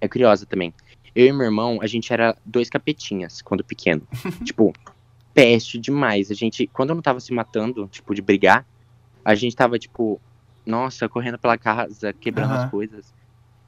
é 0.00 0.08
curiosa 0.08 0.46
também. 0.46 0.74
Eu 1.14 1.26
e 1.26 1.32
meu 1.32 1.44
irmão, 1.44 1.78
a 1.82 1.86
gente 1.86 2.12
era 2.12 2.36
dois 2.44 2.70
capetinhas 2.70 3.42
quando 3.42 3.62
pequeno. 3.62 4.02
tipo, 4.44 4.72
peste 5.34 5.78
demais. 5.78 6.30
A 6.30 6.34
gente, 6.34 6.66
quando 6.66 6.90
eu 6.90 6.94
não 6.94 7.02
tava 7.02 7.20
se 7.20 7.32
matando, 7.32 7.88
tipo, 7.88 8.14
de 8.14 8.22
brigar, 8.22 8.66
a 9.24 9.34
gente 9.34 9.54
tava, 9.56 9.78
tipo, 9.78 10.20
nossa, 10.64 11.08
correndo 11.08 11.38
pela 11.38 11.58
casa, 11.58 12.12
quebrando 12.12 12.52
uhum. 12.52 12.60
as 12.60 12.70
coisas. 12.70 13.14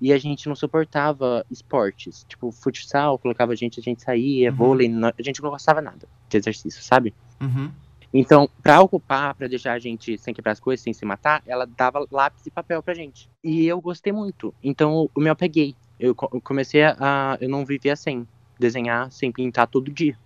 E 0.00 0.12
a 0.12 0.18
gente 0.18 0.49
não 0.49 0.54
suportava 0.54 1.44
esportes. 1.50 2.25
Tipo, 2.28 2.50
futsal, 2.52 3.18
colocava 3.18 3.52
a 3.52 3.56
gente, 3.56 3.80
a 3.80 3.83
gente 3.83 4.02
saía, 4.02 4.50
uhum. 4.50 4.56
vôlei, 4.56 4.90
a 5.18 5.23
gente 5.23 5.42
não 5.42 5.50
gostava 5.50 5.80
nada 5.80 6.06
de 6.28 6.37
exercício, 6.37 6.83
sabe? 6.83 7.14
Uhum. 7.40 7.71
Então, 8.12 8.49
pra 8.62 8.80
ocupar, 8.80 9.35
pra 9.35 9.49
deixar 9.49 9.73
a 9.73 9.78
gente 9.78 10.16
sem 10.18 10.33
quebrar 10.33 10.52
as 10.52 10.61
coisas, 10.61 10.85
sem 10.85 10.92
se 10.92 11.04
matar, 11.04 11.42
ela 11.44 11.66
dava 11.66 12.06
lápis 12.12 12.47
e 12.47 12.50
papel 12.50 12.80
pra 12.80 12.94
gente. 12.94 13.28
E 13.42 13.66
eu 13.66 13.80
gostei 13.80 14.12
muito. 14.12 14.54
Então, 14.62 15.11
eu 15.16 15.23
me 15.23 15.28
apeguei. 15.28 15.75
Eu 15.99 16.14
comecei 16.14 16.85
a. 16.85 17.37
Eu 17.40 17.49
não 17.49 17.64
vivia 17.64 17.97
sem 17.97 18.26
desenhar, 18.59 19.11
sem 19.11 19.33
pintar 19.33 19.66
todo 19.66 19.90
dia. 19.90 20.16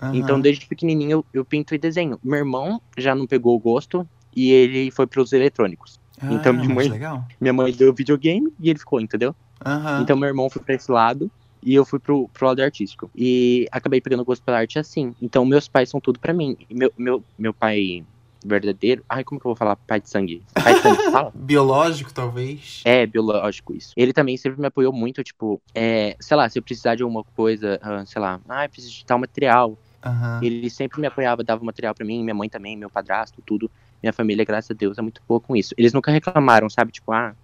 Uhum. 0.00 0.14
Então, 0.14 0.40
desde 0.40 0.66
pequenininho, 0.66 1.10
eu, 1.10 1.24
eu, 1.32 1.44
pinto 1.44 1.74
e 1.74 1.78
desenho. 1.78 2.18
Meu 2.22 2.38
irmão 2.38 2.80
já 2.96 3.14
não 3.14 3.26
pegou 3.26 3.54
o 3.56 3.58
gosto 3.58 4.08
e 4.34 4.50
ele 4.50 4.90
foi 4.90 5.06
para 5.06 5.20
os 5.20 5.32
eletrônicos. 5.32 6.00
Ah, 6.20 6.32
então, 6.32 6.52
minha 6.52 6.68
mãe, 6.68 6.88
legal. 6.88 7.26
minha 7.40 7.52
mãe 7.52 7.72
deu 7.72 7.92
videogame 7.92 8.52
e 8.60 8.70
ele 8.70 8.78
ficou, 8.78 9.00
entendeu? 9.00 9.34
Uhum. 9.64 10.02
Então, 10.02 10.16
meu 10.16 10.28
irmão 10.28 10.48
foi 10.48 10.62
para 10.62 10.74
esse 10.74 10.90
lado 10.90 11.30
e 11.62 11.74
eu 11.74 11.84
fui 11.84 11.98
pro, 11.98 12.28
pro 12.28 12.46
lado 12.48 12.62
artístico. 12.62 13.10
E 13.14 13.66
acabei 13.70 14.00
pegando 14.00 14.24
gosto 14.24 14.42
pela 14.42 14.58
arte 14.58 14.78
assim. 14.78 15.14
Então, 15.20 15.44
meus 15.44 15.68
pais 15.68 15.90
são 15.90 16.00
tudo 16.00 16.18
para 16.18 16.32
mim. 16.32 16.56
Meu, 16.70 16.92
meu, 16.96 17.24
meu 17.38 17.54
pai 17.54 18.04
verdadeiro. 18.44 19.04
Ai, 19.08 19.24
como 19.24 19.40
que 19.40 19.46
eu 19.46 19.50
vou 19.50 19.56
falar 19.56 19.76
pai 19.76 20.00
de 20.00 20.08
sangue? 20.08 20.42
Pai 20.54 20.74
de 20.74 20.80
sangue, 20.80 21.10
fala? 21.10 21.32
biológico, 21.34 22.12
talvez. 22.12 22.82
É, 22.84 23.06
biológico, 23.06 23.74
isso. 23.74 23.92
Ele 23.96 24.12
também 24.12 24.36
sempre 24.36 24.60
me 24.60 24.66
apoiou 24.66 24.92
muito, 24.92 25.22
tipo, 25.22 25.60
é, 25.74 26.16
sei 26.20 26.36
lá, 26.36 26.48
se 26.48 26.58
eu 26.58 26.62
precisar 26.62 26.94
de 26.94 27.02
alguma 27.02 27.24
coisa, 27.24 27.80
uh, 27.82 28.06
sei 28.06 28.20
lá, 28.20 28.40
ah, 28.48 28.68
preciso 28.68 28.94
de 28.94 29.04
tal 29.04 29.18
material. 29.18 29.78
Uhum. 30.04 30.42
Ele 30.42 30.68
sempre 30.68 31.00
me 31.00 31.06
apoiava, 31.06 31.44
dava 31.44 31.64
material 31.64 31.94
para 31.94 32.04
mim, 32.04 32.22
minha 32.22 32.34
mãe 32.34 32.48
também, 32.48 32.76
meu 32.76 32.90
padrasto, 32.90 33.40
tudo. 33.44 33.70
Minha 34.02 34.12
família, 34.12 34.44
graças 34.44 34.70
a 34.70 34.74
Deus, 34.74 34.98
é 34.98 35.02
muito 35.02 35.22
boa 35.28 35.40
com 35.40 35.54
isso. 35.54 35.74
Eles 35.78 35.92
nunca 35.92 36.10
reclamaram, 36.10 36.68
sabe? 36.68 36.90
Tipo, 36.90 37.12
ah, 37.12 37.34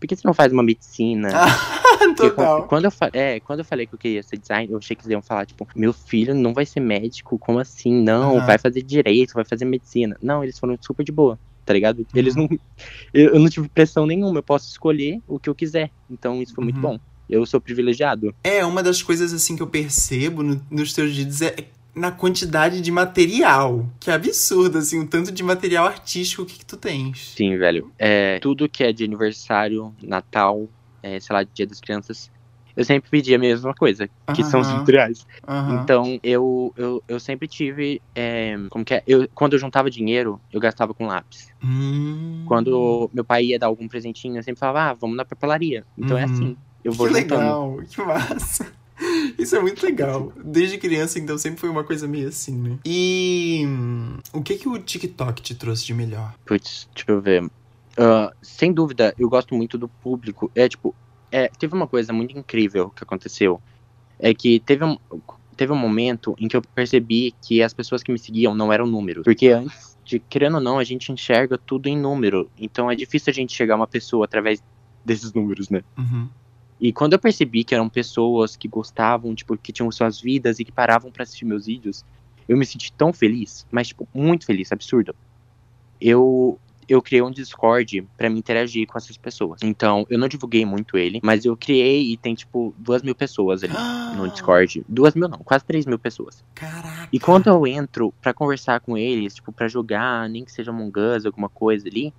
por 0.00 0.06
que 0.06 0.16
você 0.16 0.26
não 0.26 0.34
faz 0.34 0.52
uma 0.52 0.62
medicina? 0.62 1.28
Total. 2.16 2.64
Quando 2.64 2.84
eu, 2.86 2.92
é, 3.12 3.40
quando 3.40 3.60
eu 3.60 3.64
falei 3.64 3.86
que 3.86 3.94
eu 3.94 3.98
queria 3.98 4.22
ser 4.22 4.38
designer, 4.38 4.72
eu 4.72 4.78
achei 4.78 4.96
que 4.96 5.02
eles 5.02 5.10
iam 5.10 5.22
falar, 5.22 5.46
tipo, 5.46 5.66
meu 5.74 5.92
filho 5.92 6.34
não 6.34 6.52
vai 6.52 6.66
ser 6.66 6.80
médico, 6.80 7.38
como 7.38 7.58
assim? 7.58 7.92
Não, 8.02 8.34
uhum. 8.34 8.46
vai 8.46 8.58
fazer 8.58 8.82
direito, 8.82 9.34
vai 9.34 9.44
fazer 9.44 9.64
medicina. 9.64 10.16
Não, 10.22 10.42
eles 10.42 10.58
foram 10.58 10.76
super 10.80 11.04
de 11.04 11.12
boa, 11.12 11.38
tá 11.64 11.72
ligado? 11.72 11.98
Uhum. 11.98 12.06
Eles 12.14 12.34
não. 12.34 12.48
Eu, 13.12 13.38
não 13.38 13.48
tive 13.48 13.68
pressão 13.68 14.06
nenhuma, 14.06 14.38
eu 14.38 14.42
posso 14.42 14.68
escolher 14.68 15.20
o 15.26 15.38
que 15.38 15.48
eu 15.48 15.54
quiser. 15.54 15.90
Então 16.10 16.40
isso 16.42 16.54
foi 16.54 16.64
muito 16.64 16.76
uhum. 16.76 16.82
bom. 16.82 17.00
Eu 17.28 17.46
sou 17.46 17.60
privilegiado. 17.60 18.34
É, 18.42 18.64
uma 18.64 18.82
das 18.82 19.02
coisas 19.02 19.32
assim 19.32 19.54
que 19.54 19.62
eu 19.62 19.66
percebo 19.66 20.42
no, 20.42 20.60
nos 20.68 20.92
teus 20.92 21.14
vídeos 21.14 21.42
é 21.42 21.54
na 21.94 22.10
quantidade 22.10 22.80
de 22.80 22.90
material. 22.90 23.86
Que 23.98 24.10
absurdo, 24.10 24.78
assim, 24.78 25.00
o 25.00 25.06
tanto 25.06 25.30
de 25.30 25.42
material 25.42 25.86
artístico 25.86 26.44
que, 26.44 26.58
que 26.58 26.66
tu 26.66 26.76
tens. 26.76 27.34
Sim, 27.36 27.56
velho. 27.56 27.90
É, 27.98 28.38
tudo 28.40 28.68
que 28.68 28.82
é 28.82 28.92
de 28.92 29.04
aniversário, 29.04 29.94
Natal, 30.02 30.68
é, 31.02 31.18
sei 31.20 31.34
lá, 31.34 31.42
Dia 31.42 31.66
das 31.66 31.80
Crianças, 31.80 32.30
eu 32.76 32.84
sempre 32.84 33.10
pedi 33.10 33.34
a 33.34 33.38
mesma 33.38 33.74
coisa, 33.74 34.08
que 34.34 34.44
são 34.44 34.60
os 34.60 34.68
materiais. 34.68 35.26
Então, 35.82 36.18
eu, 36.22 36.72
eu, 36.76 37.02
eu 37.08 37.20
sempre 37.20 37.48
tive. 37.48 38.00
É, 38.14 38.56
como 38.70 38.84
que 38.84 38.94
é? 38.94 39.02
Eu, 39.06 39.28
quando 39.34 39.54
eu 39.54 39.58
juntava 39.58 39.90
dinheiro, 39.90 40.40
eu 40.52 40.60
gastava 40.60 40.94
com 40.94 41.06
lápis. 41.06 41.48
Hum. 41.62 42.44
Quando 42.46 43.10
meu 43.12 43.24
pai 43.24 43.44
ia 43.46 43.58
dar 43.58 43.66
algum 43.66 43.88
presentinho, 43.88 44.36
eu 44.36 44.42
sempre 44.42 44.60
falava, 44.60 44.90
ah, 44.90 44.94
vamos 44.94 45.16
na 45.16 45.24
papelaria. 45.24 45.84
Então 45.98 46.16
é 46.16 46.24
uhum. 46.24 46.32
assim. 46.32 46.56
Eu 46.82 46.92
vou 46.92 47.08
que 47.08 47.20
juntando. 47.20 47.40
legal, 47.40 47.80
que 47.88 48.02
massa. 48.02 48.66
Isso 49.38 49.56
é 49.56 49.60
muito 49.60 49.84
legal. 49.84 50.32
Desde 50.42 50.78
criança, 50.78 51.18
então, 51.18 51.36
sempre 51.38 51.60
foi 51.60 51.68
uma 51.68 51.84
coisa 51.84 52.06
meio 52.06 52.28
assim, 52.28 52.56
né? 52.56 52.78
E 52.84 53.64
hum, 53.66 54.18
o 54.32 54.42
que 54.42 54.56
que 54.56 54.68
o 54.68 54.78
TikTok 54.78 55.42
te 55.42 55.54
trouxe 55.54 55.86
de 55.86 55.94
melhor? 55.94 56.34
Putz, 56.44 56.88
deixa 56.94 57.10
eu 57.10 57.20
ver. 57.20 57.50
Uh, 58.00 58.34
sem 58.40 58.72
dúvida, 58.72 59.14
eu 59.18 59.28
gosto 59.28 59.54
muito 59.54 59.76
do 59.76 59.86
público. 59.86 60.50
É, 60.54 60.66
tipo, 60.66 60.94
é, 61.30 61.48
teve 61.48 61.74
uma 61.74 61.86
coisa 61.86 62.14
muito 62.14 62.36
incrível 62.36 62.88
que 62.88 63.04
aconteceu. 63.04 63.60
É 64.18 64.32
que 64.32 64.58
teve 64.60 64.84
um, 64.84 64.96
teve 65.54 65.72
um 65.72 65.76
momento 65.76 66.34
em 66.38 66.48
que 66.48 66.56
eu 66.56 66.62
percebi 66.62 67.34
que 67.42 67.62
as 67.62 67.74
pessoas 67.74 68.02
que 68.02 68.10
me 68.10 68.18
seguiam 68.18 68.54
não 68.54 68.72
eram 68.72 68.86
números. 68.86 69.24
Porque 69.24 69.48
antes, 69.48 69.98
de, 70.02 70.18
querendo 70.18 70.54
ou 70.54 70.60
não, 70.60 70.78
a 70.78 70.84
gente 70.84 71.12
enxerga 71.12 71.58
tudo 71.58 71.86
em 71.88 71.98
número. 71.98 72.50
Então 72.58 72.90
é 72.90 72.96
difícil 72.96 73.30
a 73.30 73.34
gente 73.34 73.52
chegar 73.52 73.74
a 73.74 73.76
uma 73.76 73.86
pessoa 73.86 74.24
através 74.24 74.62
desses 75.04 75.34
números, 75.34 75.68
né? 75.68 75.82
Uhum. 75.98 76.28
E 76.80 76.94
quando 76.94 77.12
eu 77.12 77.18
percebi 77.18 77.62
que 77.62 77.74
eram 77.74 77.90
pessoas 77.90 78.56
que 78.56 78.66
gostavam, 78.66 79.34
tipo, 79.34 79.54
que 79.58 79.72
tinham 79.72 79.92
suas 79.92 80.18
vidas 80.18 80.58
e 80.58 80.64
que 80.64 80.72
paravam 80.72 81.10
para 81.10 81.24
assistir 81.24 81.44
meus 81.44 81.66
vídeos, 81.66 82.02
eu 82.48 82.56
me 82.56 82.64
senti 82.64 82.90
tão 82.92 83.12
feliz, 83.12 83.66
mas, 83.70 83.88
tipo, 83.88 84.08
muito 84.14 84.46
feliz, 84.46 84.72
absurdo. 84.72 85.14
Eu, 86.00 86.58
eu 86.92 87.00
criei 87.00 87.22
um 87.22 87.30
Discord 87.30 88.02
para 88.16 88.28
me 88.28 88.38
interagir 88.38 88.86
com 88.86 88.98
essas 88.98 89.16
pessoas. 89.16 89.60
Então, 89.62 90.04
eu 90.10 90.18
não 90.18 90.28
divulguei 90.28 90.64
muito 90.66 90.98
ele, 90.98 91.20
mas 91.22 91.44
eu 91.44 91.56
criei 91.56 92.12
e 92.12 92.16
tem, 92.16 92.34
tipo, 92.34 92.74
duas 92.76 93.02
mil 93.02 93.14
pessoas 93.14 93.62
ali 93.62 93.74
no 94.16 94.28
Discord. 94.28 94.84
Duas 94.88 95.14
mil 95.14 95.28
não, 95.28 95.38
quase 95.38 95.64
três 95.64 95.86
mil 95.86 95.98
pessoas. 95.98 96.42
Caraca! 96.54 97.08
E 97.12 97.18
quando 97.20 97.46
eu 97.48 97.66
entro 97.66 98.12
para 98.20 98.34
conversar 98.34 98.80
com 98.80 98.96
eles, 98.98 99.34
tipo, 99.34 99.52
para 99.52 99.68
jogar, 99.68 100.28
nem 100.28 100.44
que 100.44 100.52
seja 100.52 100.70
Among 100.70 100.92
Us, 100.98 101.24
alguma 101.26 101.48
coisa 101.48 101.86
ali, 101.88 102.12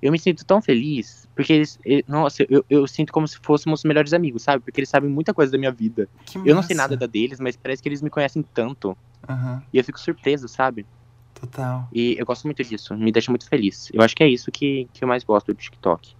Eu 0.00 0.12
me 0.12 0.18
sinto 0.18 0.44
tão 0.44 0.62
feliz, 0.62 1.26
porque 1.34 1.52
eles. 1.52 1.76
e- 1.84 2.04
Nossa, 2.06 2.46
eu, 2.48 2.64
eu 2.70 2.86
sinto 2.86 3.12
como 3.12 3.26
se 3.26 3.36
fôssemos 3.42 3.82
melhores 3.82 4.12
amigos, 4.12 4.44
sabe? 4.44 4.62
Porque 4.64 4.78
eles 4.80 4.88
sabem 4.88 5.10
muita 5.10 5.34
coisa 5.34 5.50
da 5.50 5.58
minha 5.58 5.72
vida. 5.72 6.08
Que 6.24 6.38
Eu 6.38 6.54
não 6.54 6.62
sei 6.62 6.76
massa. 6.76 6.88
nada 6.88 6.96
da 6.96 7.06
deles, 7.06 7.40
mas 7.40 7.56
parece 7.56 7.82
que 7.82 7.88
eles 7.88 8.00
me 8.00 8.08
conhecem 8.08 8.44
tanto. 8.54 8.96
Aham, 9.28 9.60
E 9.72 9.76
eu 9.78 9.82
fico 9.82 9.98
surpreso, 9.98 10.46
sabe? 10.46 10.86
Total. 11.38 11.88
E 11.92 12.16
eu 12.18 12.26
gosto 12.26 12.44
muito 12.44 12.62
disso, 12.64 12.96
me 12.96 13.12
deixa 13.12 13.30
muito 13.30 13.48
feliz. 13.48 13.88
Eu 13.92 14.02
acho 14.02 14.14
que 14.16 14.22
é 14.22 14.28
isso 14.28 14.50
que, 14.50 14.88
que 14.92 15.04
eu 15.04 15.08
mais 15.08 15.24
gosto 15.24 15.46
do 15.48 15.54
TikTok. 15.54 16.16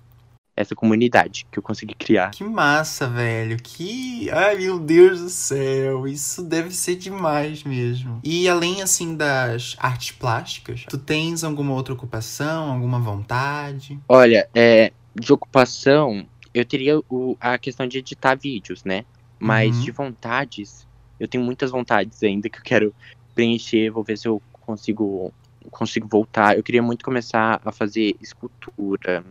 Essa 0.57 0.75
comunidade 0.75 1.47
que 1.53 1.59
eu 1.59 1.63
consegui 1.63 1.95
criar. 1.95 2.31
Que 2.33 2.43
massa, 2.43 3.09
velho. 3.09 3.57
Que. 3.63 4.29
Ai, 4.31 4.57
meu 4.57 4.81
Deus 4.81 5.21
do 5.21 5.29
céu. 5.29 6.05
Isso 6.09 6.43
deve 6.43 6.73
ser 6.75 6.97
demais 6.97 7.63
mesmo. 7.63 8.21
E 8.25 8.49
além, 8.49 8.83
assim, 8.83 9.15
das 9.17 9.77
artes 9.79 10.11
plásticas, 10.11 10.85
tu 10.89 10.99
tens 10.99 11.45
alguma 11.45 11.73
outra 11.75 11.95
ocupação, 11.95 12.73
alguma 12.73 12.99
vontade? 12.99 14.01
Olha, 14.09 14.49
é, 14.53 14.93
de 15.15 15.33
ocupação, 15.33 16.27
eu 16.53 16.65
teria 16.65 16.99
o- 17.09 17.37
a 17.39 17.57
questão 17.57 17.87
de 17.87 17.99
editar 17.99 18.35
vídeos, 18.35 18.83
né? 18.83 19.05
Mas 19.39 19.77
Uhum. 19.77 19.85
de 19.85 19.91
vontades, 19.93 20.89
eu 21.21 21.29
tenho 21.29 21.45
muitas 21.45 21.71
vontades 21.71 22.21
ainda 22.25 22.51
que 22.51 22.59
eu 22.59 22.63
quero 22.65 22.93
preencher. 23.33 23.91
Vou 23.91 24.03
ver 24.03 24.19
se 24.19 24.27
eu 24.27 24.43
consigo, 24.69 25.33
consigo 25.71 26.07
voltar. 26.07 26.57
Eu 26.57 26.63
queria 26.63 26.83
muito 26.83 27.03
começar 27.03 27.59
a 27.65 27.73
fazer 27.73 28.15
escultura, 28.21 29.25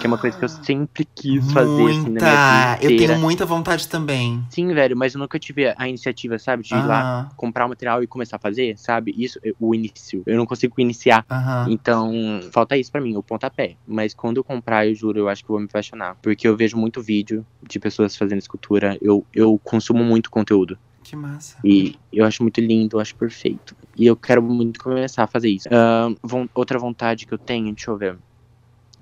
que 0.00 0.06
é 0.06 0.08
uma 0.08 0.18
coisa 0.18 0.36
que 0.36 0.44
eu 0.44 0.48
sempre 0.50 1.06
quis 1.14 1.52
fazer 1.52 1.90
assim, 1.90 2.10
na 2.10 2.20
minha 2.20 2.20
Muita! 2.20 2.78
Eu 2.82 2.96
tenho 2.96 3.18
muita 3.20 3.46
vontade 3.46 3.86
também. 3.86 4.42
Sim, 4.50 4.74
velho, 4.74 4.96
mas 4.96 5.14
eu 5.14 5.20
nunca 5.20 5.38
tive 5.38 5.72
a 5.76 5.88
iniciativa, 5.88 6.36
sabe, 6.38 6.64
de 6.64 6.74
ir 6.74 6.84
lá 6.84 7.28
comprar 7.36 7.66
o 7.66 7.68
material 7.68 8.02
e 8.02 8.06
começar 8.08 8.36
a 8.36 8.40
fazer, 8.40 8.76
sabe? 8.76 9.14
Isso, 9.16 9.38
é 9.44 9.52
o 9.58 9.74
início. 9.74 10.22
Eu 10.26 10.36
não 10.36 10.46
consigo 10.46 10.74
iniciar. 10.78 11.24
aham. 11.30 11.66
Então, 11.70 12.12
falta 12.52 12.76
isso 12.76 12.90
pra 12.90 13.00
mim, 13.00 13.16
o 13.16 13.22
pontapé. 13.22 13.76
Mas 13.86 14.14
quando 14.14 14.38
eu 14.38 14.44
comprar, 14.44 14.86
eu 14.86 14.94
juro, 14.94 15.20
eu 15.20 15.28
acho 15.28 15.44
que 15.44 15.50
eu 15.50 15.54
vou 15.54 15.60
me 15.60 15.66
apaixonar. 15.66 16.16
Porque 16.20 16.46
eu 16.46 16.56
vejo 16.56 16.76
muito 16.76 17.00
vídeo 17.00 17.46
de 17.68 17.78
pessoas 17.78 18.16
fazendo 18.16 18.38
escultura. 18.38 18.98
Eu, 19.00 19.24
eu 19.32 19.58
consumo 19.62 20.02
muito 20.04 20.28
conteúdo. 20.30 20.76
Que 21.12 21.16
massa. 21.16 21.60
E 21.62 22.00
eu 22.10 22.24
acho 22.24 22.42
muito 22.42 22.58
lindo, 22.58 22.96
eu 22.96 23.00
acho 23.00 23.14
perfeito. 23.14 23.76
E 23.94 24.06
eu 24.06 24.16
quero 24.16 24.42
muito 24.42 24.80
começar 24.82 25.24
a 25.24 25.26
fazer 25.26 25.50
isso. 25.50 25.68
Ahn, 25.70 26.14
von- 26.24 26.48
outra 26.54 26.78
vontade 26.78 27.26
que 27.26 27.34
eu 27.34 27.38
tenho, 27.38 27.74
deixa 27.74 27.90
eu 27.90 27.98
ver. 27.98 28.18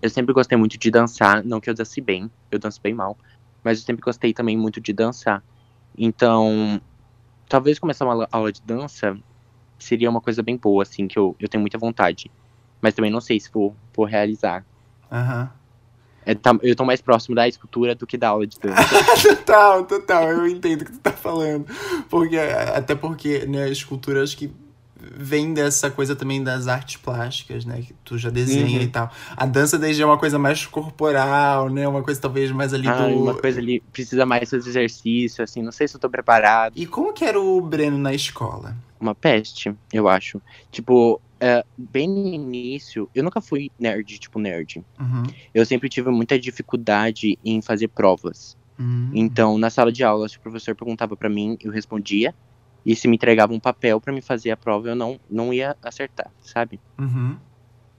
Eu 0.02 0.10
sempre 0.10 0.34
gostei 0.34 0.58
muito 0.58 0.76
de 0.78 0.90
dançar. 0.90 1.44
Não 1.44 1.60
que 1.60 1.70
eu 1.70 1.74
dance 1.74 2.00
bem, 2.00 2.28
eu 2.50 2.58
danço 2.58 2.80
bem 2.82 2.92
mal. 2.94 3.16
Mas 3.64 3.78
eu 3.78 3.84
sempre 3.84 4.02
gostei 4.02 4.32
também 4.34 4.56
muito 4.56 4.80
de 4.80 4.92
dançar. 4.92 5.44
Então, 5.96 6.80
talvez 7.48 7.78
começar 7.78 8.04
uma 8.06 8.28
aula- 8.32 8.52
de 8.52 8.60
dança 8.64 9.16
seria 9.80 10.10
uma 10.10 10.20
coisa 10.20 10.42
bem 10.42 10.56
boa, 10.58 10.82
assim, 10.82 11.08
que 11.08 11.18
eu, 11.18 11.36
eu 11.40 11.48
tenho 11.48 11.60
muita 11.62 11.78
vontade. 11.78 12.32
Mas 12.82 12.94
também 12.94 13.12
não 13.12 13.20
sei 13.20 13.40
se 13.40 13.50
vou, 13.54 13.76
vou 13.96 14.06
realizar. 14.06 14.66
Aham. 15.10 15.59
É, 16.24 16.34
tá- 16.34 16.58
eu 16.62 16.76
tô 16.76 16.84
mais 16.84 17.00
próximo 17.00 17.34
da 17.34 17.48
escultura 17.48 17.94
do 17.94 18.06
que 18.06 18.16
da 18.16 18.28
aula 18.28 18.46
de 18.46 18.58
dança. 18.58 18.82
Total, 19.36 19.84
total, 19.84 20.28
eu 20.30 20.46
entendo 20.46 20.82
o 20.82 20.84
que 20.84 20.92
tu 20.92 20.98
tá 20.98 21.12
falando. 21.12 21.66
Porque, 22.08 22.36
até 22.36 22.94
porque, 22.94 23.46
né, 23.46 23.64
a 23.64 23.68
escultura 23.68 24.22
acho 24.22 24.36
que 24.36 24.50
vem 25.02 25.54
dessa 25.54 25.90
coisa 25.90 26.14
também 26.14 26.42
das 26.44 26.68
artes 26.68 26.98
plásticas, 26.98 27.64
né? 27.64 27.80
Que 27.80 27.94
tu 28.04 28.18
já 28.18 28.28
desenha 28.28 28.76
Uhum. 28.78 28.84
e 28.84 28.86
tal. 28.88 29.10
A 29.34 29.46
dança 29.46 29.78
já 29.92 30.02
é 30.02 30.06
uma 30.06 30.18
coisa 30.18 30.38
mais 30.38 30.66
corporal, 30.66 31.70
né? 31.70 31.88
Uma 31.88 32.02
coisa 32.02 32.20
talvez 32.20 32.50
mais 32.50 32.74
ali 32.74 32.86
ah, 32.86 33.06
do. 33.08 33.16
uma 33.22 33.34
coisa 33.34 33.58
ali, 33.60 33.80
precisa 33.92 34.26
mais 34.26 34.50
fazer 34.50 34.68
exercício, 34.68 35.42
assim, 35.42 35.62
não 35.62 35.72
sei 35.72 35.88
se 35.88 35.96
eu 35.96 36.00
tô 36.00 36.10
preparado. 36.10 36.74
E 36.76 36.86
como 36.86 37.12
que 37.14 37.24
era 37.24 37.40
o 37.40 37.60
Breno 37.62 37.96
na 37.98 38.12
escola? 38.12 38.76
uma 39.00 39.14
peste, 39.14 39.74
eu 39.90 40.06
acho. 40.06 40.42
Tipo, 40.70 41.18
é, 41.42 41.64
bem 41.76 42.08
no 42.08 42.28
início, 42.28 43.10
eu 43.14 43.24
nunca 43.24 43.40
fui 43.40 43.70
nerd, 43.78 44.18
tipo 44.18 44.38
nerd. 44.38 44.82
Uhum. 44.98 45.22
Eu 45.54 45.64
sempre 45.64 45.88
tive 45.88 46.10
muita 46.10 46.38
dificuldade 46.38 47.38
em 47.44 47.62
fazer 47.62 47.88
provas. 47.88 48.56
Uhum. 48.78 49.10
Então, 49.14 49.58
na 49.58 49.70
sala 49.70 49.90
de 49.90 50.04
aula, 50.04 50.28
se 50.28 50.36
o 50.36 50.40
professor 50.40 50.74
perguntava 50.76 51.16
pra 51.16 51.28
mim, 51.28 51.56
eu 51.60 51.72
respondia. 51.72 52.34
E 52.84 52.96
se 52.96 53.06
me 53.06 53.16
entregava 53.16 53.52
um 53.52 53.60
papel 53.60 54.00
pra 54.00 54.12
me 54.12 54.22
fazer 54.22 54.50
a 54.50 54.56
prova, 54.56 54.88
eu 54.88 54.94
não, 54.94 55.18
não 55.28 55.52
ia 55.52 55.76
acertar, 55.82 56.30
sabe? 56.40 56.80
Uhum. 56.98 57.38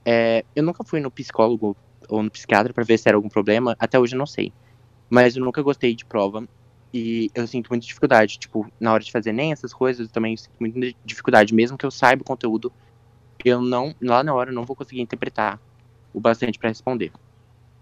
É, 0.06 0.44
eu 0.56 0.64
nunca 0.64 0.84
fui 0.84 1.00
no 1.00 1.12
psicólogo 1.12 1.78
ou 2.10 2.24
no 2.24 2.32
psiquiatra 2.32 2.74
pra 2.74 2.84
ver 2.84 2.98
se 2.98 3.08
era 3.08 3.16
algum 3.16 3.30
problema, 3.30 3.76
até 3.80 4.00
hoje 4.00 4.16
eu 4.16 4.20
não 4.20 4.26
sei. 4.26 4.52
Mas 5.10 5.36
eu 5.36 5.44
nunca 5.44 5.62
gostei 5.62 5.96
de 5.96 6.06
prova 6.06 6.44
e 6.94 7.30
eu 7.36 7.46
sinto 7.48 7.70
muita 7.70 7.86
dificuldade. 7.86 8.38
Tipo, 8.40 8.68
na 8.80 8.94
hora 8.94 9.04
de 9.04 9.12
fazer 9.12 9.32
nem 9.32 9.52
essas 9.52 9.74
coisas, 9.74 10.08
eu 10.08 10.12
também 10.12 10.36
sinto 10.36 10.56
muita 10.60 10.98
dificuldade. 11.06 11.54
Mesmo 11.54 11.78
que 11.78 11.86
eu 11.86 11.92
saiba 11.92 12.22
o 12.22 12.26
conteúdo, 12.26 12.74
eu 13.44 13.62
não, 13.62 13.96
lá 14.02 14.24
na 14.24 14.34
hora, 14.34 14.50
eu 14.52 14.56
não 14.56 14.66
vou 14.66 14.76
conseguir 14.76 15.02
interpretar 15.02 15.60
o 16.14 16.20
bastante 16.20 16.58
pra 16.58 16.70
responder. 16.70 17.12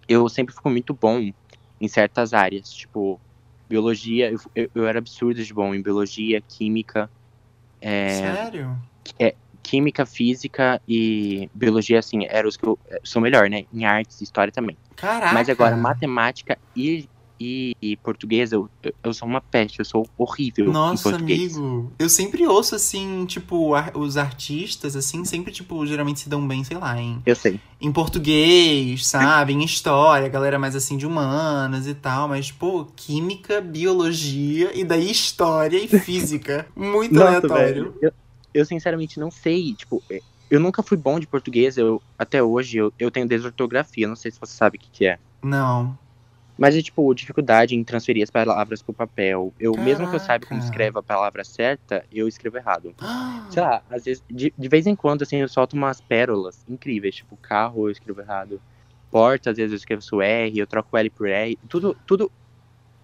Eu 0.08 0.28
sempre 0.30 0.54
fico 0.54 0.69
muito 0.69 0.93
bom 0.93 1.32
em 1.80 1.88
certas 1.88 2.34
áreas, 2.34 2.69
tipo, 2.69 3.19
biologia, 3.67 4.32
eu, 4.32 4.39
eu, 4.56 4.72
eu 4.76 4.88
era 4.88 5.00
absurdo 5.00 5.43
de 5.43 5.54
bom 5.54 5.74
em 5.74 5.82
biologia, 5.82 6.41
química. 6.41 7.10
É, 7.82 8.36
Sério? 8.36 8.78
química, 9.63 10.06
física 10.06 10.82
e 10.88 11.50
biologia, 11.54 12.00
assim, 12.00 12.26
eram 12.28 12.50
os 12.50 12.58
que 12.58 12.65
eu 12.65 12.80
sou 13.04 13.22
melhor, 13.22 13.50
né? 13.50 13.65
Em 13.72 13.86
artes 13.86 14.19
história 14.22 14.52
também. 14.52 14.78
Caraca! 14.95 15.34
Mas 15.34 15.50
agora, 15.50 15.78
matemática 15.78 16.58
e, 16.76 17.08
e, 17.39 17.71
e 17.82 17.97
português, 17.97 18.52
eu, 18.52 18.69
eu- 19.04 19.13
sou 19.13 19.28
uma 19.28 19.41
peste, 19.41 19.80
eu 19.80 19.86
sou 19.86 20.08
horrível 20.17 20.71
Nossa, 20.71 21.10
português. 21.12 21.56
amigo. 21.58 21.91
Eu 21.99 22.10
sempre 22.10 22.45
ouço, 22.47 22.75
assim, 22.75 23.25
tipo, 23.25 23.73
ar- 23.73 23.95
os 23.95 24.17
artistas, 24.17 24.95
assim, 24.95 25.23
sempre, 25.25 25.52
tipo, 25.52 25.86
geralmente 25.86 26.19
se 26.21 26.30
dão 26.30 26.45
bem, 26.47 26.63
sei 26.63 26.78
lá, 26.78 26.99
em, 26.99 27.21
Eu 27.25 27.36
sei. 27.36 27.60
em 27.82 27.91
português, 27.91 29.06
sabe? 29.08 29.54
Em 29.54 29.63
história, 29.63 30.28
galera 30.30 30.60
mais 30.60 30.75
assim 30.75 30.97
de 30.97 31.06
humanas 31.06 31.88
e 31.88 31.93
tal. 31.95 32.28
Mas, 32.28 32.52
pô, 32.52 32.86
química, 32.95 33.62
biologia 33.62 34.71
e 34.78 34.84
daí 34.84 35.10
história 35.10 35.78
e 35.78 35.88
física. 35.88 36.67
Muito 36.75 37.21
aleatório. 37.21 37.93
Eu, 38.02 38.12
eu 38.54 38.65
sinceramente 38.65 39.19
não 39.19 39.32
sei, 39.32 39.75
tipo, 39.75 40.04
eh, 40.12 40.21
eu 40.49 40.60
nunca 40.60 40.82
fui 40.82 40.97
bom 40.97 41.19
de 41.19 41.28
português, 41.28 41.78
eu 41.78 42.02
até 42.17 42.41
hoje 42.41 42.78
eu, 42.78 42.91
eu 42.97 43.12
tenho 43.12 43.28
desortografia, 43.28 44.08
não 44.08 44.15
sei 44.15 44.32
se 44.32 44.39
você 44.39 44.54
sabe 44.54 44.78
o 44.78 44.80
que, 44.80 44.89
que 44.91 45.06
é. 45.06 45.19
Não. 45.43 45.97
Mas 46.60 46.76
é 46.76 46.82
tipo, 46.82 47.13
dificuldade 47.13 47.76
em 47.76 47.84
transferir 47.84 48.22
as 48.24 48.30
palavras 48.30 48.82
pro 48.82 48.93
papel. 48.93 49.54
Eu, 49.60 49.74
mesmo 49.78 50.08
que 50.08 50.15
eu 50.15 50.19
saiba 50.19 50.45
como 50.45 50.60
Caraca. 50.60 50.65
escreve 50.65 51.00
a 51.00 51.04
palavra 51.04 51.43
certa, 51.43 52.06
eu 52.12 52.28
escrevo 52.28 52.58
errado. 52.58 52.93
Sei 53.50 53.63
lá, 53.63 53.82
às 53.89 54.04
vezes, 54.04 54.24
de, 54.30 54.54
de 54.58 54.67
vez 54.67 54.86
em 54.86 54.95
quando, 54.95 55.22
assim, 55.24 55.38
eu 55.38 55.48
solto 55.48 55.74
umas 55.76 56.02
pérolas 56.02 56.63
incríveis. 56.67 57.15
Tipo, 57.15 57.38
carro 57.38 57.88
eu 57.88 57.91
escrevo 57.91 58.22
errado. 58.22 58.62
Porta, 59.10 59.52
às 59.52 59.58
vezes 59.58 59.72
eu 59.72 59.78
escrevo 59.78 60.22
R, 60.22 60.60
eu 60.60 60.67
troco 60.67 60.95
L 60.98 61.10
por 61.10 61.28
R. 61.28 61.58
Tudo, 61.67 61.95
tudo. 62.06 62.32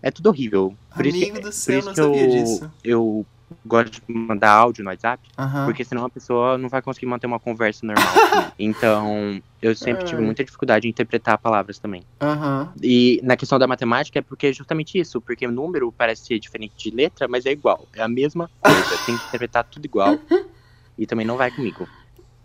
É 0.01 0.11
tudo 0.11 0.27
horrível. 0.27 0.75
Por 0.95 1.05
isso, 1.05 1.17
Amigo 1.17 1.35
que- 1.37 1.41
do 1.41 1.47
por 1.47 1.51
céu, 1.51 1.79
isso 1.79 1.87
não 1.87 1.93
que 1.93 2.01
sabia 2.01 2.23
eu, 2.23 2.29
disso. 2.29 2.71
eu 2.83 3.25
gosto 3.65 4.01
de 4.07 4.13
mandar 4.13 4.51
áudio 4.51 4.83
no 4.83 4.89
WhatsApp. 4.89 5.21
Aham. 5.37 5.65
Porque 5.65 5.83
senão 5.83 6.05
a 6.05 6.09
pessoa 6.09 6.57
não 6.57 6.69
vai 6.69 6.81
conseguir 6.81 7.05
manter 7.05 7.27
uma 7.27 7.39
conversa 7.39 7.85
normal. 7.85 8.13
comigo. 8.29 8.51
então, 8.59 9.41
eu 9.61 9.75
sempre 9.75 10.05
tive 10.05 10.21
Ai. 10.21 10.25
muita 10.25 10.43
dificuldade 10.43 10.87
em 10.87 10.91
interpretar 10.91 11.37
palavras 11.37 11.79
também. 11.79 12.03
Aham. 12.21 12.73
E 12.81 13.19
na 13.23 13.35
questão 13.37 13.57
da 13.57 13.67
matemática 13.67 14.19
é 14.19 14.21
porque 14.21 14.47
é 14.47 14.53
justamente 14.53 14.99
isso, 14.99 15.21
porque 15.21 15.47
número 15.47 15.91
parece 15.91 16.25
ser 16.25 16.39
diferente 16.39 16.75
de 16.77 16.95
letra, 16.95 17.27
mas 17.27 17.45
é 17.45 17.51
igual, 17.51 17.87
é 17.95 18.01
a 18.01 18.07
mesma 18.07 18.49
coisa, 18.59 18.97
tem 19.05 19.17
que 19.17 19.25
interpretar 19.27 19.63
tudo 19.63 19.85
igual 19.85 20.17
e 20.97 21.05
também 21.05 21.25
não 21.25 21.37
vai 21.37 21.51
comigo. 21.51 21.89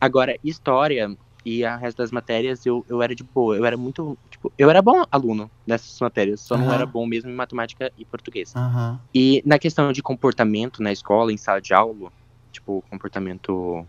Agora, 0.01 0.37
história 0.43 1.15
e 1.45 1.65
a 1.65 1.77
resto 1.77 1.99
das 1.99 2.11
matérias 2.11 2.65
eu, 2.67 2.85
eu 2.89 3.03
era 3.03 3.15
de 3.15 3.25
boa, 3.25 3.57
eu 3.57 3.65
era 3.65 3.77
muito, 3.77 4.19
tipo, 4.31 4.53
eu 4.59 4.69
era 4.71 4.83
bom 4.83 5.03
aluno 5.11 5.51
nessas 5.67 5.97
matérias, 6.01 6.43
só 6.43 6.57
não 6.57 6.67
Aham. 6.67 6.75
era 6.75 6.87
bom 6.87 7.07
mesmo 7.07 7.31
em 7.31 7.35
matemática 7.35 7.93
e 7.97 8.05
português. 8.05 8.53
Aham. 8.55 9.01
E 9.15 9.43
na 9.45 9.59
questão 9.59 9.93
de 9.93 10.03
comportamento 10.03 10.83
na 10.83 10.93
escola, 10.93 11.33
em 11.33 11.37
sala 11.37 11.61
de 11.61 11.75
aula, 11.75 12.13
tipo, 12.53 12.83
comportamento. 12.91 13.87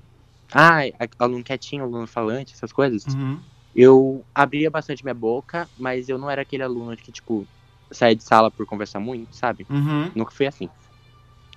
Ah, 0.53 0.79
aluno 1.17 1.43
quietinho, 1.43 1.83
aluno 1.83 2.07
falante, 2.07 2.53
essas 2.53 2.73
coisas. 2.73 3.05
Uhum. 3.05 3.41
Eu 3.73 4.25
abria 4.35 4.69
bastante 4.69 5.03
minha 5.03 5.13
boca, 5.13 5.69
mas 5.77 6.09
eu 6.09 6.17
não 6.17 6.29
era 6.29 6.41
aquele 6.41 6.63
aluno 6.63 6.95
que, 6.97 7.11
tipo, 7.11 7.47
saía 7.91 8.15
de 8.15 8.23
sala 8.23 8.51
por 8.51 8.65
conversar 8.65 8.99
muito, 8.99 9.33
sabe? 9.35 9.65
Uhum. 9.69 10.11
Nunca 10.15 10.31
fui 10.31 10.45
assim. 10.45 10.69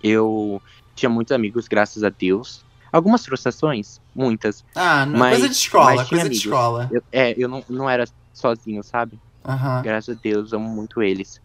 Eu 0.01 0.63
tinha 0.95 1.09
muitos 1.09 1.33
amigos, 1.33 1.67
graças 1.67 2.05
a 2.05 2.11
Deus. 2.11 2.65
Algumas 2.95 3.27
frustrações, 3.27 4.01
muitas. 4.15 4.65
Ah, 4.75 5.05
não, 5.05 5.19
Mas- 5.19 5.33
coisa 5.39 5.49
de 5.49 5.55
escola, 5.57 5.87
coisa 5.97 6.05
tinha 6.05 6.21
de 6.21 6.27
amigos. 6.27 6.45
escola. 6.45 6.89
Eu- 6.93 7.03
é, 7.11 7.35
eu 7.37 7.49
não, 7.49 7.65
não 7.69 7.91
era 7.91 8.05
sozinho, 8.33 8.85
sabe? 8.85 9.19
Aham. 9.45 9.83
Graças 9.83 10.17
a 10.17 10.21
Deus, 10.23 10.53
amo 10.53 10.69
muito 10.69 11.03
eles. 11.03 11.41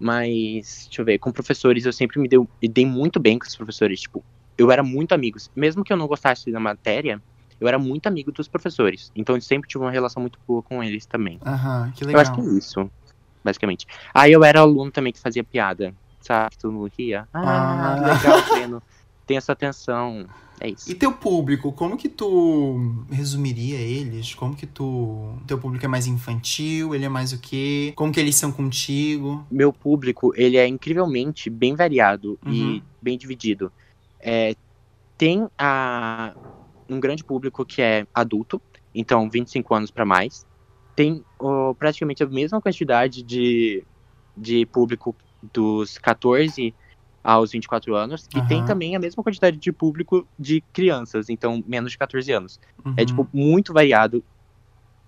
Mas, 0.00 0.84
deixa 0.86 1.00
eu 1.00 1.04
ver, 1.04 1.18
com 1.18 1.30
professores 1.32 1.84
eu 1.84 1.92
sempre 1.92 2.20
me, 2.20 2.28
deu, 2.28 2.48
me 2.62 2.68
dei 2.68 2.84
muito 2.86 3.18
bem 3.20 3.38
com 3.38 3.46
os 3.46 3.54
professores. 3.56 4.00
Tipo, 4.00 4.24
eu 4.56 4.70
era 4.72 4.82
muito 4.82 5.12
amigo. 5.12 5.38
Mesmo 5.54 5.84
que 5.84 5.92
eu 5.92 5.96
não 5.96 6.06
gostasse 6.08 6.50
da 6.50 6.60
matéria, 6.60 7.22
eu 7.60 7.66
era 7.68 7.78
muito 7.78 8.06
amigo 8.06 8.30
dos 8.32 8.48
professores. 8.48 9.10
Então 9.14 9.34
eu 9.36 9.40
sempre 9.40 9.68
tive 9.68 9.82
uma 9.84 9.90
relação 9.90 10.20
muito 10.20 10.38
boa 10.46 10.62
com 10.62 10.82
eles 10.82 11.06
também. 11.06 11.38
Aham, 11.46 11.92
que 11.94 12.04
Eu 12.04 12.08
legal. 12.08 12.22
acho 12.22 12.34
que 12.34 12.40
é 12.40 12.44
isso, 12.44 12.90
basicamente. 13.44 13.86
Aí 14.14 14.32
eu 14.32 14.44
era 14.44 14.60
aluno 14.60 14.90
também 14.90 15.12
que 15.12 15.18
fazia 15.20 15.42
piada, 15.44 15.94
sabe? 16.20 16.50
Que 16.50 16.58
todo 16.58 16.72
mundo 16.72 16.90
ria. 16.98 17.26
Ah, 17.32 17.94
Ah. 17.94 18.18
que 18.18 18.26
legal, 18.26 18.42
Breno. 18.50 18.82
tem 19.28 19.36
essa 19.36 19.52
atenção. 19.52 20.26
É 20.58 20.70
isso. 20.70 20.90
E 20.90 20.94
teu 20.94 21.12
público, 21.12 21.70
como 21.70 21.96
que 21.96 22.08
tu 22.08 23.04
resumiria 23.10 23.78
eles? 23.78 24.34
Como 24.34 24.56
que 24.56 24.66
tu. 24.66 25.34
Teu 25.46 25.58
público 25.58 25.84
é 25.84 25.88
mais 25.88 26.06
infantil? 26.08 26.94
Ele 26.94 27.04
é 27.04 27.08
mais 27.08 27.32
o 27.32 27.38
quê? 27.38 27.92
Como 27.94 28.10
que 28.12 28.18
eles 28.18 28.34
são 28.34 28.50
contigo? 28.50 29.46
Meu 29.50 29.72
público, 29.72 30.32
ele 30.34 30.56
é 30.56 30.66
incrivelmente 30.66 31.48
bem 31.50 31.76
variado 31.76 32.38
Uhum. 32.44 32.52
e 32.52 32.82
bem 33.00 33.16
dividido. 33.16 33.70
É, 34.18 34.56
tem 35.16 35.46
a, 35.56 36.34
um 36.88 36.98
grande 36.98 37.22
público 37.22 37.64
que 37.64 37.80
é 37.82 38.06
adulto, 38.12 38.60
então 38.94 39.28
25 39.30 39.74
anos 39.74 39.90
para 39.90 40.04
mais. 40.06 40.44
Tem 40.96 41.22
ó, 41.38 41.74
praticamente 41.74 42.22
a 42.24 42.26
mesma 42.26 42.60
quantidade 42.60 43.22
de, 43.22 43.84
de 44.36 44.66
público 44.66 45.14
dos 45.52 45.98
14 45.98 46.74
aos 47.22 47.52
24 47.52 47.94
anos. 47.94 48.26
E 48.34 48.40
tem 48.42 48.58
Aham. 48.58 48.66
também 48.66 48.96
a 48.96 48.98
mesma 48.98 49.22
quantidade 49.22 49.56
de 49.56 49.72
público 49.72 50.26
de 50.38 50.60
crianças, 50.72 51.28
então 51.28 51.62
menos 51.66 51.92
de 51.92 51.98
14 51.98 52.30
anos. 52.32 52.58
É, 52.96 53.00
Uhum. 53.00 53.06
tipo, 53.06 53.28
muito 53.32 53.72
variado. 53.72 54.24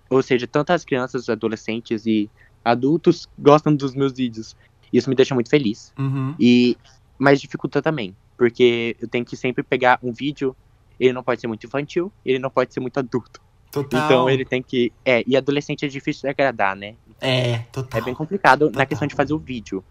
Ou 0.09 0.21
seja, 0.21 0.45
tanto 0.45 0.71
as 0.71 0.83
crianças, 0.83 1.29
adolescentes 1.29 2.05
e 2.05 2.29
adultos 2.63 3.27
gostam 3.39 3.73
dos 3.75 3.95
meus 3.95 4.13
vídeos. 4.13 4.55
Isso 4.91 5.09
me 5.09 5.15
deixa 5.15 5.33
muito 5.33 5.49
feliz. 5.49 5.93
Uhum. 5.97 6.35
E 6.39 6.77
mas 7.17 7.39
dificulta 7.39 7.81
também, 7.81 8.15
porque 8.35 8.95
eu 8.99 9.07
tenho 9.07 9.23
que 9.23 9.37
sempre 9.37 9.63
pegar 9.63 9.99
um 10.01 10.11
vídeo, 10.11 10.55
ele 10.99 11.13
não 11.13 11.23
pode 11.23 11.39
ser 11.39 11.47
muito 11.47 11.65
infantil, 11.65 12.11
ele 12.25 12.39
não 12.39 12.49
pode 12.49 12.73
ser 12.73 12.79
muito 12.79 12.97
adulto. 12.97 13.39
Total. 13.71 14.03
Então 14.03 14.29
ele 14.29 14.43
tem 14.43 14.61
que, 14.61 14.91
é, 15.05 15.23
e 15.25 15.37
adolescente 15.37 15.85
é 15.85 15.87
difícil 15.87 16.23
de 16.23 16.27
agradar, 16.29 16.75
né? 16.75 16.95
É, 17.21 17.59
total. 17.71 18.01
É 18.01 18.03
bem 18.03 18.13
complicado 18.13 18.65
Total. 18.65 18.79
na 18.79 18.85
questão 18.85 19.07
de 19.07 19.15
fazer 19.15 19.33
o 19.33 19.39
vídeo. 19.39 19.81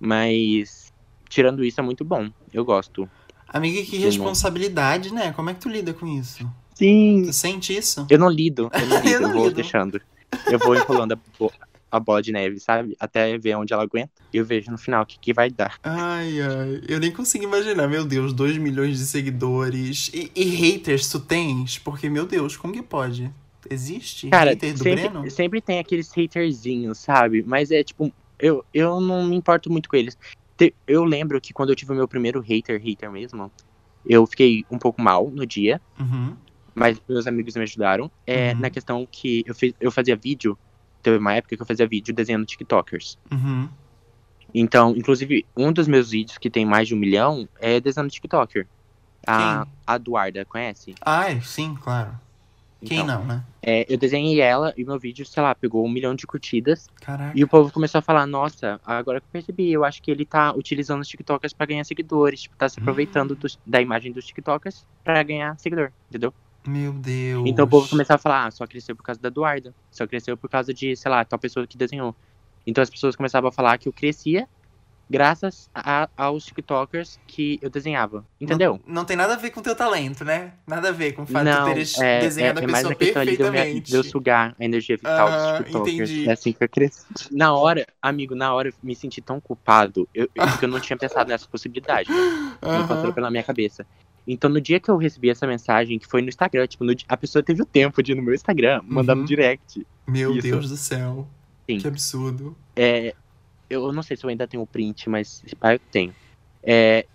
Mas 0.00 0.83
tirando 1.34 1.64
isso 1.64 1.80
é 1.80 1.82
muito 1.82 2.04
bom. 2.04 2.30
Eu 2.52 2.64
gosto. 2.64 3.08
Amiga, 3.48 3.82
que 3.84 3.98
responsabilidade, 3.98 5.12
né? 5.12 5.32
Como 5.32 5.50
é 5.50 5.54
que 5.54 5.60
tu 5.60 5.68
lida 5.68 5.92
com 5.92 6.06
isso? 6.06 6.48
Sim. 6.74 7.24
Tu 7.26 7.32
sente 7.32 7.76
isso? 7.76 8.06
Eu 8.08 8.18
não 8.18 8.28
lido, 8.28 8.70
eu 8.72 8.86
não 8.86 8.96
lido, 9.02 9.08
Eu 9.08 9.12
eu, 9.14 9.20
não 9.22 9.32
vou 9.32 9.46
lido. 9.48 9.56
deixando. 9.56 10.00
Eu 10.48 10.58
vou 10.58 10.74
enrolando 10.76 11.12
a, 11.12 11.18
bo- 11.38 11.52
a 11.90 12.00
bola 12.00 12.22
de 12.22 12.32
neve, 12.32 12.58
sabe? 12.60 12.96
Até 13.00 13.36
ver 13.38 13.56
onde 13.56 13.72
ela 13.72 13.82
aguenta. 13.82 14.10
E 14.32 14.36
eu 14.36 14.44
vejo 14.44 14.70
no 14.70 14.78
final 14.78 15.02
o 15.02 15.06
que, 15.06 15.18
que 15.18 15.32
vai 15.32 15.50
dar. 15.50 15.76
Ai, 15.82 16.40
ai. 16.40 16.82
Eu 16.88 16.98
nem 17.00 17.10
consigo 17.12 17.44
imaginar. 17.44 17.88
Meu 17.88 18.04
Deus, 18.04 18.32
2 18.32 18.56
milhões 18.58 18.98
de 18.98 19.04
seguidores. 19.06 20.10
E, 20.14 20.30
e 20.34 20.44
haters 20.44 21.08
tu 21.08 21.18
tens? 21.20 21.78
Porque, 21.78 22.08
meu 22.08 22.26
Deus, 22.26 22.56
como 22.56 22.72
que 22.72 22.82
pode? 22.82 23.30
Existe? 23.70 24.28
Cara, 24.30 24.50
hater 24.50 24.74
do 24.76 24.84
Breno? 24.84 25.02
sempre, 25.14 25.30
sempre 25.30 25.60
tem 25.60 25.78
aqueles 25.78 26.10
haterzinhos, 26.16 26.98
sabe? 26.98 27.42
Mas 27.46 27.70
é 27.70 27.82
tipo, 27.84 28.12
eu, 28.38 28.64
eu 28.74 29.00
não 29.00 29.24
me 29.26 29.36
importo 29.36 29.70
muito 29.70 29.88
com 29.88 29.96
eles. 29.96 30.18
Te- 30.56 30.74
Eu 30.86 31.04
lembro 31.04 31.40
que 31.40 31.52
quando 31.52 31.70
eu 31.70 31.76
tive 31.76 31.92
o 31.92 31.96
meu 31.96 32.06
primeiro 32.08 32.40
hater, 32.40 32.80
hater 32.80 33.10
mesmo, 33.10 33.50
eu 34.06 34.26
fiquei 34.26 34.64
um 34.70 34.78
pouco 34.78 35.00
mal 35.02 35.30
no 35.30 35.46
dia, 35.46 35.80
Uhum. 35.98 36.36
mas 36.74 37.00
meus 37.08 37.26
amigos 37.26 37.54
me 37.56 37.62
ajudaram. 37.62 38.10
É, 38.26 38.52
Uhum. 38.52 38.60
Na 38.60 38.70
questão 38.70 39.06
que 39.10 39.42
eu, 39.46 39.54
fiz, 39.54 39.72
eu 39.80 39.90
fazia 39.90 40.16
vídeo, 40.16 40.58
teve 41.02 41.18
uma 41.18 41.34
época 41.34 41.56
que 41.56 41.62
eu 41.62 41.66
fazia 41.66 41.86
vídeo 41.86 42.14
desenhando 42.14 42.46
TikTokers. 42.46 43.18
Uhum. 43.32 43.68
Então, 44.54 44.94
inclusive, 44.96 45.46
um 45.56 45.72
dos 45.72 45.88
meus 45.88 46.10
vídeos 46.10 46.38
que 46.38 46.48
tem 46.50 46.64
mais 46.64 46.86
de 46.86 46.94
um 46.94 46.98
milhão 46.98 47.48
é 47.60 47.80
desenhando 47.80 48.10
TikToker. 48.10 48.68
A, 49.26 49.66
a 49.86 49.96
Eduarda, 49.96 50.44
conhece? 50.44 50.94
Ai, 51.04 51.40
sim, 51.40 51.74
claro. 51.74 52.20
Quem 52.84 53.00
Então, 53.00 53.06
não, 53.06 53.24
né? 53.26 53.44
é, 53.62 53.92
eu 53.92 53.96
desenhei 53.96 54.40
ela 54.40 54.72
e 54.76 54.84
meu 54.84 54.98
vídeo, 54.98 55.24
sei 55.24 55.42
lá, 55.42 55.54
pegou 55.54 55.84
um 55.84 55.88
milhão 55.88 56.14
de 56.14 56.26
curtidas. 56.26 56.86
Caraca. 57.00 57.36
E 57.36 57.42
o 57.42 57.48
povo 57.48 57.72
começou 57.72 57.98
a 57.98 58.02
falar, 58.02 58.26
nossa, 58.26 58.80
agora 58.84 59.20
que 59.20 59.26
eu 59.26 59.30
percebi, 59.32 59.72
eu 59.72 59.84
acho 59.84 60.02
que 60.02 60.10
ele 60.10 60.24
tá 60.26 60.52
utilizando 60.54 61.00
os 61.00 61.08
TikTokers 61.08 61.52
pra 61.52 61.66
ganhar 61.66 61.84
seguidores, 61.84 62.42
tipo, 62.42 62.56
tá 62.56 62.68
se 62.68 62.78
aproveitando 62.78 63.34
dos- 63.34 63.58
da 63.66 63.80
imagem 63.80 64.12
dos 64.12 64.24
TikTokers 64.26 64.84
pra 65.02 65.22
ganhar 65.22 65.58
seguidor, 65.58 65.90
entendeu? 66.08 66.32
Meu 66.66 66.92
Deus. 66.92 67.42
Então 67.46 67.64
o 67.64 67.68
povo 67.68 67.88
começou 67.88 68.14
a 68.14 68.18
falar, 68.18 68.46
ah, 68.46 68.50
só 68.50 68.66
cresceu 68.66 68.96
por 68.96 69.02
causa 69.02 69.20
da 69.20 69.28
Eduarda, 69.28 69.74
só 69.90 70.06
cresceu 70.06 70.36
por 70.36 70.48
causa 70.48 70.72
de, 70.72 70.96
sei 70.96 71.10
lá, 71.10 71.24
tal 71.24 71.38
pessoa 71.38 71.66
que 71.66 71.76
desenhou. 71.76 72.16
Então 72.66 72.80
as 72.82 72.88
pessoas 72.90 73.14
começavam 73.16 73.48
a 73.48 73.52
falar 73.52 73.76
que 73.78 73.88
eu 73.88 73.92
crescia 73.92 74.48
graças 75.08 75.68
a- 75.74 76.08
aos 76.16 76.44
TikTokers 76.46 77.18
que 77.26 77.58
eu 77.62 77.68
desenhava, 77.70 78.24
entendeu? 78.40 78.80
Não, 78.86 78.94
não 78.96 79.04
tem 79.04 79.16
nada 79.16 79.34
a 79.34 79.36
ver 79.36 79.50
com 79.50 79.60
teu 79.60 79.74
talento, 79.76 80.24
né? 80.24 80.52
Nada 80.66 80.88
a 80.88 80.92
ver 80.92 81.12
com 81.12 81.22
o 81.22 81.26
fato 81.26 81.44
de 81.44 81.50
Não, 81.50 81.64
tu 81.64 81.68
teres 81.68 81.98
é, 82.00 82.16
é, 82.16 82.20
desenhado 82.20 82.60
é 82.60 82.64
a 82.64 82.66
pessoa 82.66 82.92
a 82.92 82.94
questão 82.96 83.22
ali 83.22 83.36
de 83.36 83.42
eu, 83.42 83.46
me- 83.46 83.52
perfeitamente. 83.52 83.90
de 83.90 83.96
eu 83.96 84.04
sugar 84.04 84.54
a 84.58 84.64
energia 84.64 84.96
vital 84.96 85.30
dos 85.30 85.58
TikTokers. 85.58 86.10
entendi. 86.10 86.28
É 86.28 86.32
assim 86.32 86.52
que 86.52 86.64
eu 86.64 86.68
cresci. 86.68 87.04
Na 87.30 87.54
hora, 87.54 87.86
amigo, 88.00 88.34
na 88.34 88.52
hora 88.54 88.68
eu 88.68 88.74
me 88.82 88.94
senti 88.96 89.20
tão 89.20 89.40
culpado, 89.40 90.08
eu, 90.14 90.28
eu- 90.34 90.46
porque 90.46 90.64
eu 90.64 90.68
não 90.68 90.80
tinha 90.80 90.96
pensado 90.96 91.28
nessa 91.28 91.46
possibilidade, 91.46 92.10
né? 92.10 92.16
Não 92.62 92.86
passou 92.88 93.12
pela 93.12 93.30
minha 93.30 93.42
cabeça. 93.42 93.86
Então, 94.26 94.48
no 94.48 94.58
dia 94.58 94.80
que 94.80 94.88
eu 94.90 94.96
recebi 94.96 95.28
essa 95.28 95.46
mensagem, 95.46 95.98
que 95.98 96.06
foi 96.06 96.22
no 96.22 96.30
Instagram, 96.30 96.66
tipo, 96.66 96.82
no 96.82 96.94
a 97.06 97.16
pessoa 97.16 97.42
teve 97.42 97.60
o 97.60 97.66
tempo 97.66 98.02
de 98.02 98.12
ir 98.12 98.14
no 98.14 98.22
meu 98.22 98.32
Instagram, 98.34 98.80
mandar 98.82 99.12
Uhum. 99.14 99.20
no 99.20 99.26
direct. 99.26 99.86
Meu 100.06 100.32
Isso. 100.32 100.40
Deus 100.42 100.70
do 100.70 100.76
céu. 100.78 101.28
Sim. 101.68 101.78
Que 101.78 101.86
absurdo. 101.88 102.56
É, 102.74 103.14
eu 103.68 103.92
não 103.92 104.02
sei 104.02 104.16
se 104.16 104.24
eu 104.24 104.30
ainda 104.30 104.46
tenho 104.46 104.62
o 104.62 104.66
print, 104.66 105.08
mas 105.08 105.42
se 105.46 105.56
pá, 105.56 105.74
eu 105.74 105.80
tenho. 105.90 106.14
É, 106.62 107.06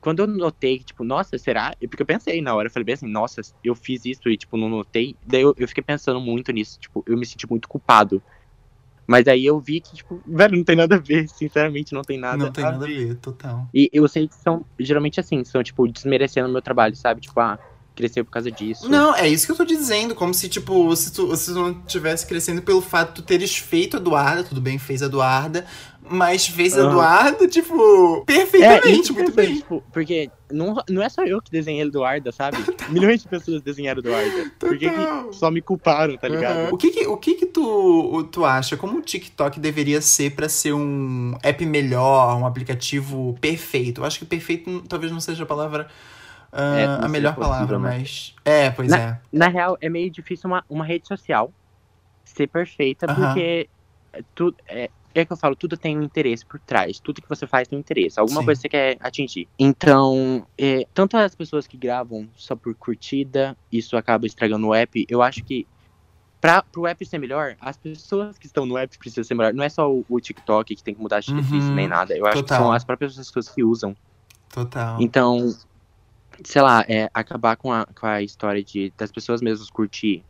quando 0.00 0.20
eu 0.20 0.26
notei, 0.26 0.78
tipo, 0.78 1.02
nossa, 1.02 1.36
será? 1.38 1.74
É 1.80 1.86
Porque 1.86 2.02
eu 2.02 2.06
pensei 2.06 2.40
na 2.40 2.54
hora, 2.54 2.68
eu 2.68 2.72
falei 2.72 2.84
bem 2.84 2.94
assim, 2.94 3.08
nossa, 3.08 3.40
eu 3.64 3.74
fiz 3.74 4.04
isso 4.04 4.28
e, 4.28 4.36
tipo, 4.36 4.56
não 4.56 4.68
notei. 4.68 5.16
Daí 5.26 5.42
eu, 5.42 5.54
eu 5.58 5.68
fiquei 5.68 5.82
pensando 5.82 6.20
muito 6.20 6.52
nisso, 6.52 6.78
tipo, 6.78 7.02
eu 7.06 7.16
me 7.16 7.26
senti 7.26 7.48
muito 7.48 7.68
culpado. 7.68 8.22
Mas 9.06 9.26
aí 9.26 9.46
eu 9.46 9.58
vi 9.58 9.80
que, 9.80 9.96
tipo, 9.96 10.20
velho, 10.26 10.56
não 10.56 10.64
tem 10.64 10.76
nada 10.76 10.96
a 10.96 10.98
ver, 10.98 11.28
sinceramente, 11.28 11.94
não 11.94 12.02
tem 12.02 12.18
nada 12.18 12.36
não 12.36 12.52
tem 12.52 12.62
a 12.62 12.72
nada 12.72 12.84
a 12.84 12.88
ver. 12.88 13.06
ver, 13.06 13.14
total. 13.16 13.66
E 13.72 13.88
eu 13.92 14.06
sei 14.06 14.28
que 14.28 14.34
são, 14.34 14.64
geralmente 14.78 15.18
assim, 15.18 15.42
são, 15.44 15.62
tipo, 15.62 15.88
desmerecendo 15.88 16.48
o 16.48 16.52
meu 16.52 16.60
trabalho, 16.60 16.94
sabe? 16.94 17.22
Tipo, 17.22 17.40
ah, 17.40 17.58
cresceu 17.98 18.24
por 18.24 18.30
causa 18.30 18.50
disso. 18.50 18.88
Não, 18.88 19.12
é 19.14 19.26
isso 19.26 19.44
que 19.44 19.50
eu 19.50 19.56
tô 19.56 19.64
dizendo. 19.64 20.14
Como 20.14 20.32
se, 20.32 20.48
tipo, 20.48 20.94
se 20.94 21.12
tu, 21.12 21.34
se 21.36 21.46
tu 21.46 21.54
não 21.54 21.82
tivesse 21.82 22.24
crescendo 22.26 22.62
pelo 22.62 22.80
fato 22.80 23.08
de 23.08 23.14
tu 23.16 23.22
teres 23.22 23.56
feito 23.56 23.96
a 23.96 24.00
Eduarda, 24.00 24.44
tudo 24.44 24.60
bem, 24.60 24.78
fez 24.78 25.02
a 25.02 25.06
Eduarda, 25.06 25.66
mas 26.10 26.46
fez 26.46 26.76
a 26.76 26.80
Aham. 26.82 26.90
Eduarda, 26.90 27.48
tipo, 27.48 28.22
É, 28.22 28.24
perfeitamente, 28.26 29.02
isso 29.02 29.14
muito 29.14 29.32
bem. 29.32 29.54
Tipo, 29.54 29.82
porque 29.92 30.30
não, 30.50 30.74
não 30.88 31.02
é 31.02 31.08
só 31.08 31.24
eu 31.24 31.40
que 31.40 31.50
desenhei 31.50 31.82
Eduarda, 31.86 32.32
sabe? 32.32 32.56
Milhões 32.88 33.22
de 33.22 33.28
pessoas 33.28 33.62
desenharam 33.62 34.00
Eduarda. 34.00 34.46
Por 34.58 34.78
que, 34.78 34.90
só 35.32 35.50
me 35.50 35.62
culparam, 35.62 36.16
tá 36.16 36.28
ligado? 36.28 36.56
Aham. 36.56 36.72
O 36.72 36.76
que 36.78 36.90
que, 36.90 37.06
o 37.06 37.16
que, 37.16 37.34
que 37.34 37.46
tu, 37.46 38.24
tu 38.32 38.44
acha? 38.44 38.76
Como 38.76 38.98
o 38.98 39.02
TikTok 39.02 39.60
deveria 39.60 40.00
ser 40.00 40.34
pra 40.34 40.48
ser 40.48 40.72
um 40.72 41.36
app 41.42 41.64
melhor, 41.66 42.36
um 42.36 42.46
aplicativo 42.46 43.36
perfeito? 43.40 44.00
Eu 44.00 44.04
acho 44.04 44.18
que 44.18 44.24
perfeito 44.24 44.82
talvez 44.88 45.12
não 45.12 45.20
seja 45.20 45.44
a 45.44 45.46
palavra. 45.46 45.88
ah, 46.52 46.76
É, 46.76 46.84
a 47.04 47.08
melhor 47.08 47.34
palavra, 47.36 47.78
né? 47.78 47.98
mas. 47.98 48.34
É, 48.44 48.70
pois 48.70 48.92
é. 48.92 49.20
Na 49.32 49.48
real, 49.48 49.76
é 49.80 49.88
meio 49.88 50.10
difícil 50.10 50.48
uma, 50.48 50.64
uma 50.68 50.84
rede 50.84 51.06
social 51.06 51.52
ser 52.24 52.46
perfeita, 52.48 53.06
Aham. 53.08 53.34
porque 53.34 53.68
tu, 54.34 54.54
é, 54.68 54.90
é 55.14 55.24
que 55.24 55.32
eu 55.32 55.36
falo, 55.36 55.56
tudo 55.56 55.76
tem 55.76 55.98
um 55.98 56.02
interesse 56.02 56.44
por 56.44 56.60
trás. 56.60 57.00
Tudo 57.00 57.20
que 57.22 57.28
você 57.28 57.46
faz 57.46 57.66
tem 57.66 57.76
um 57.76 57.80
interesse. 57.80 58.20
Alguma 58.20 58.40
Sim. 58.40 58.46
coisa 58.46 58.60
você 58.60 58.68
quer 58.68 58.96
atingir. 59.00 59.48
Então, 59.58 60.46
é, 60.56 60.86
tanto 60.94 61.16
as 61.16 61.34
pessoas 61.34 61.66
que 61.66 61.76
gravam 61.76 62.28
só 62.36 62.54
por 62.54 62.74
curtida, 62.74 63.56
isso 63.72 63.96
acaba 63.96 64.26
estragando 64.26 64.66
o 64.68 64.74
app. 64.74 65.06
Eu 65.08 65.22
acho 65.22 65.42
que 65.44 65.66
para 66.40 66.62
pro 66.62 66.86
app 66.86 67.04
ser 67.04 67.18
melhor, 67.18 67.56
as 67.60 67.76
pessoas 67.76 68.38
que 68.38 68.46
estão 68.46 68.64
no 68.64 68.78
app 68.78 68.96
precisam 68.96 69.24
ser 69.24 69.34
melhor. 69.34 69.52
Não 69.52 69.64
é 69.64 69.68
só 69.68 69.90
o, 69.92 70.04
o 70.08 70.20
TikTok 70.20 70.76
que 70.76 70.82
tem 70.84 70.94
que 70.94 71.00
mudar 71.00 71.20
de 71.20 71.30
Uhum. 71.30 71.38
difícil 71.38 71.74
nem 71.74 71.88
nada. 71.88 72.16
Eu 72.16 72.26
acho 72.26 72.36
Total. 72.36 72.58
que 72.58 72.62
são 72.64 72.72
as 72.72 72.84
próprias 72.84 73.16
pessoas 73.16 73.48
que 73.48 73.64
usam. 73.64 73.96
Total. 74.52 75.00
Então, 75.00 75.52
sei 76.44 76.62
lá, 76.62 76.84
é, 76.88 77.10
acabar 77.12 77.56
com 77.56 77.72
a, 77.72 77.84
com 77.86 78.06
a 78.06 78.22
história 78.22 78.62
de 78.62 78.92
das 78.96 79.10
pessoas 79.10 79.40
mesmas 79.40 79.68
curtir 79.70 80.22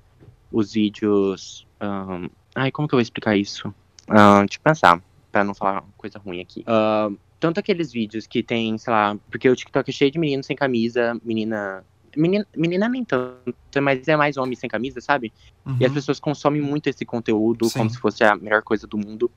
os 0.51 0.73
vídeos. 0.73 1.67
ahn, 1.81 2.29
ai, 2.55 2.71
como 2.73 2.89
que 2.89 2.95
eu 2.95 2.97
vou 2.97 3.03
explicar 3.03 3.37
isso? 3.37 3.73
Ahn, 4.09 4.47
deixa 4.47 4.59
eu 4.59 4.63
pensar, 4.63 5.03
pra 5.31 5.45
não 5.45 5.55
falar 5.55 5.85
coisa 5.97 6.19
ruim 6.19 6.41
aqui. 6.41 6.63
Ahn, 6.67 7.17
tanto 7.41 7.61
aqueles 7.61 7.93
vídeos 7.93 8.27
que 8.27 8.43
tem, 8.43 8.77
sei 8.79 8.93
lá, 8.93 9.17
porque 9.31 9.49
o 9.49 9.55
TikTok 9.57 9.89
é 9.89 9.93
cheio 9.93 10.11
de 10.11 10.19
meninos 10.19 10.47
sem 10.47 10.57
camisa, 10.57 11.19
menina. 11.23 11.85
Menina, 12.17 12.47
menina 12.57 12.89
nem 12.89 13.05
tanto, 13.05 13.55
mas 13.83 14.09
é 14.09 14.17
mais 14.17 14.37
homem 14.37 14.57
sem 14.57 14.69
camisa, 14.69 15.01
sabe? 15.01 15.33
E 15.79 15.85
as 15.85 15.91
Uhum. 15.91 15.95
pessoas 15.95 16.19
consomem 16.19 16.61
muito 16.61 16.89
esse 16.89 17.05
conteúdo 17.05 17.67
Sim. 17.69 17.79
como 17.79 17.91
se 17.91 17.99
fosse 17.99 18.25
a 18.25 18.35
melhor 18.35 18.63
coisa 18.63 18.87
do 18.87 18.97
mundo. 18.97 19.31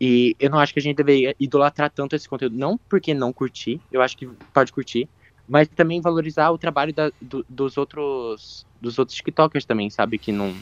E 0.00 0.34
eu 0.40 0.50
não 0.50 0.58
acho 0.58 0.72
que 0.72 0.80
a 0.80 0.82
gente 0.82 0.96
deveria 0.96 1.36
idolatrar 1.38 1.90
tanto 1.90 2.16
esse 2.16 2.28
conteúdo. 2.28 2.56
Não 2.56 2.76
porque 2.88 3.14
não 3.14 3.32
curtir, 3.32 3.80
eu 3.92 4.02
acho 4.02 4.16
que 4.16 4.26
pode 4.52 4.72
curtir, 4.72 5.08
mas 5.46 5.68
também 5.68 6.00
valorizar 6.00 6.50
o 6.50 6.58
trabalho 6.58 6.92
da- 6.92 7.12
do- 7.20 7.44
dos 7.48 7.76
outros 7.76 8.66
dos 8.80 8.98
outros 8.98 9.16
TikTokers 9.16 9.64
também, 9.64 9.88
sabe? 9.88 10.18
Que 10.18 10.32
não. 10.32 10.52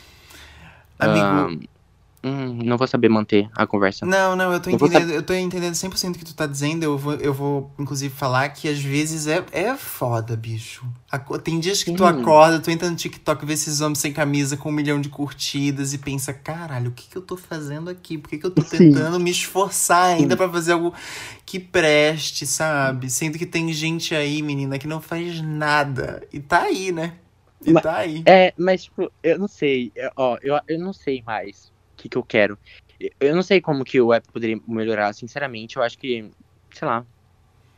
Amigo, 0.98 1.26
ah, 1.26 1.48
Hum, 2.24 2.61
não 2.64 2.78
vou 2.78 2.87
saber 2.87 3.08
manter 3.08 3.50
a 3.56 3.66
conversa. 3.66 4.06
Não, 4.06 4.37
não, 4.37 4.52
eu 4.52 4.61
tô 4.61 4.70
Eu 4.70 4.76
entendendo, 4.76 5.11
eu 5.11 5.22
tô 5.24 5.35
entendendo 5.35 5.74
100% 5.74 6.14
o 6.14 6.18
que 6.18 6.24
tu 6.24 6.35
tá 6.35 6.46
dizendo. 6.46 6.85
Eu 6.85 6.96
vou, 6.96 7.14
eu 7.14 7.35
vou, 7.35 7.72
inclusive, 7.76 8.14
falar 8.14 8.48
que 8.50 8.68
às 8.68 8.80
vezes 8.80 9.26
é, 9.26 9.44
é 9.50 9.74
foda, 9.76 10.37
bicho. 10.37 10.87
Tem 11.42 11.58
dias 11.58 11.82
que 11.82 11.92
tu 11.92 12.04
Sim. 12.04 12.11
acorda, 12.11 12.61
tu 12.61 12.70
entra 12.70 12.88
no 12.88 12.94
TikTok, 12.94 13.44
vê 13.44 13.54
esses 13.54 13.80
homens 13.80 13.98
sem 13.98 14.12
camisa 14.12 14.56
com 14.56 14.68
um 14.68 14.72
milhão 14.72 15.00
de 15.00 15.08
curtidas 15.08 15.92
e 15.94 15.98
pensa, 15.98 16.32
caralho, 16.32 16.90
o 16.90 16.94
que 16.94 17.08
que 17.08 17.16
eu 17.16 17.22
tô 17.22 17.37
fazendo 17.37 17.90
aqui? 17.90 18.16
Por 18.16 18.30
que 18.30 18.38
que 18.38 18.46
eu 18.46 18.52
tô 18.52 18.62
Sim. 18.62 18.78
tentando 18.92 19.18
me 19.18 19.30
esforçar 19.30 20.14
ainda 20.14 20.37
pra 20.37 20.48
fazer 20.48 20.72
algo 20.74 20.94
que 21.44 21.58
preste, 21.58 22.46
sabe? 22.46 23.11
Sendo 23.11 23.37
que 23.37 23.46
tem 23.46 23.72
gente 23.72 24.14
aí, 24.14 24.40
menina, 24.42 24.78
que 24.78 24.87
não 24.87 25.00
faz 25.00 25.40
nada. 25.42 26.22
E 26.32 26.38
tá 26.38 26.62
aí, 26.62 26.92
né? 26.92 27.14
E 27.66 27.72
Mas- 27.72 27.82
tá 27.82 27.96
aí. 27.96 28.22
É, 28.26 28.54
mas, 28.56 28.85
tipo, 28.85 29.11
eu 29.24 29.38
não 29.40 29.48
sei. 29.48 29.92
Ó, 30.16 30.38
eu, 30.40 30.58
eu 30.68 30.78
não 30.78 30.92
sei 30.92 31.20
mais 31.26 31.71
que, 32.02 32.08
que 32.08 32.18
eu 32.18 32.24
quero. 32.24 32.58
Eu- 33.20 33.34
não 33.34 33.42
sei 33.42 33.60
como 33.60 33.84
que 33.84 34.00
o 34.00 34.12
app 34.12 34.26
poderia 34.32 34.58
melhorar, 34.66 35.12
sinceramente. 35.12 35.76
Eu 35.76 35.82
acho 35.82 35.96
que, 35.98 36.30
sei 36.72 36.86
lá. 36.88 37.06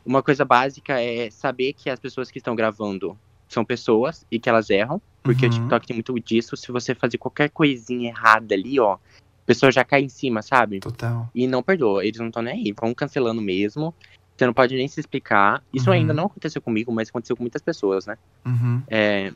Uma 0.04 0.22
coisa 0.22 0.44
básica 0.44 1.00
é 1.00 1.30
saber 1.30 1.72
que 1.72 1.88
as 1.88 1.98
pessoas 1.98 2.30
que 2.30 2.38
estão 2.38 2.54
gravando 2.54 3.18
são 3.50 3.64
pessoas 3.64 4.24
e 4.30 4.38
que 4.38 4.48
elas 4.48 4.68
erram. 4.70 5.00
Porque 5.22 5.46
Uhum. 5.46 5.50
o 5.50 5.54
TikTok 5.54 5.86
tem 5.86 5.96
muito 5.96 6.14
disso. 6.20 6.56
Se 6.56 6.70
você 6.70 6.94
fazer 6.94 7.16
qualquer 7.18 7.50
coisinha 7.50 8.10
errada 8.10 8.54
ali, 8.54 8.78
ó, 8.78 8.94
a 8.94 9.00
pessoa 9.46 9.72
já 9.72 9.82
cai 9.84 10.02
em 10.02 10.08
cima, 10.08 10.42
sabe? 10.42 10.80
Total. 10.80 11.30
E 11.34 11.46
não 11.46 11.62
perdoa, 11.62 12.04
eles 12.04 12.20
não 12.20 12.26
estão 12.28 12.42
nem 12.42 12.54
aí, 12.54 12.74
vão 12.78 12.94
cancelando 12.94 13.40
mesmo. 13.40 13.94
Você 14.36 14.44
não 14.46 14.52
pode 14.52 14.74
nem 14.76 14.88
se 14.88 15.00
explicar. 15.00 15.62
Isso 15.72 15.88
Uhum. 15.88 15.96
ainda 15.96 16.12
não 16.12 16.26
aconteceu 16.26 16.60
comigo, 16.60 16.92
mas 16.92 17.08
aconteceu 17.08 17.36
com 17.36 17.42
muitas 17.42 17.62
pessoas, 17.62 18.04
né? 18.04 18.18
Uhum. 18.46 18.82
É, 18.88 19.32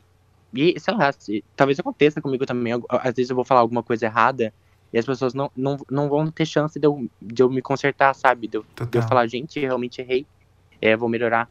e, 0.53 0.79
sei 0.79 0.94
lá, 0.94 1.11
se- 1.12 1.42
talvez 1.57 1.79
aconteça 1.79 2.20
comigo 2.20 2.44
também. 2.44 2.74
Às 2.90 3.14
vezes 3.14 3.31
eu 3.31 3.37
vou 3.37 3.44
falar 3.44 3.61
alguma 3.61 3.83
coisa 3.83 4.05
errada 4.07 4.53
e 4.92 4.98
as 4.98 5.05
pessoas 5.05 5.35
não, 5.35 5.51
não, 5.57 5.77
não 5.90 6.09
vão 6.09 6.31
ter 6.31 6.46
chance 6.46 6.79
de 6.79 6.87
eu, 6.87 7.09
de 7.20 7.42
eu 7.42 7.51
me 7.51 7.61
consertar, 7.61 8.14
sabe? 8.14 8.48
De 8.48 8.57
eu, 8.57 8.64
de 8.90 8.98
eu 8.98 9.03
falar, 9.03 9.27
gente, 9.27 9.61
realmente 9.61 10.01
errei, 10.01 10.27
é, 10.81 10.96
vou 10.96 11.09
melhorar. 11.09 11.48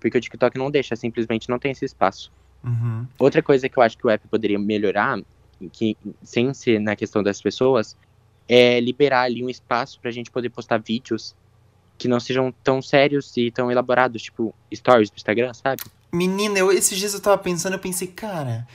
Porque 0.00 0.16
o 0.16 0.20
TikTok 0.20 0.58
não 0.58 0.70
deixa, 0.70 0.96
simplesmente 0.96 1.48
não 1.48 1.58
tem 1.58 1.70
esse 1.72 1.84
espaço. 1.84 2.32
Uhum. 2.64 3.06
Outra 3.18 3.42
coisa 3.42 3.68
que 3.68 3.78
eu 3.78 3.82
acho 3.82 3.96
que 3.96 4.06
o 4.06 4.10
app 4.10 4.26
poderia 4.28 4.58
melhorar, 4.58 5.20
que, 5.72 5.96
sem 6.22 6.52
ser 6.52 6.80
na 6.80 6.96
questão 6.96 7.22
das 7.22 7.40
pessoas, 7.40 7.96
é 8.48 8.80
liberar 8.80 9.22
ali 9.22 9.44
um 9.44 9.48
espaço 9.48 10.00
pra 10.00 10.10
gente 10.10 10.30
poder 10.30 10.50
postar 10.50 10.78
vídeos 10.78 11.34
que 11.96 12.08
não 12.08 12.18
sejam 12.18 12.52
tão 12.64 12.80
sérios 12.80 13.36
e 13.36 13.50
tão 13.50 13.70
elaborados, 13.70 14.22
tipo 14.22 14.54
stories 14.74 15.10
do 15.10 15.16
Instagram, 15.16 15.52
sabe? 15.52 15.82
Menina, 16.10 16.58
eu, 16.58 16.72
esses 16.72 16.98
dias 16.98 17.14
eu 17.14 17.20
tava 17.20 17.38
pensando, 17.38 17.74
eu 17.74 17.78
pensei, 17.78 18.08
cara, 18.08 18.66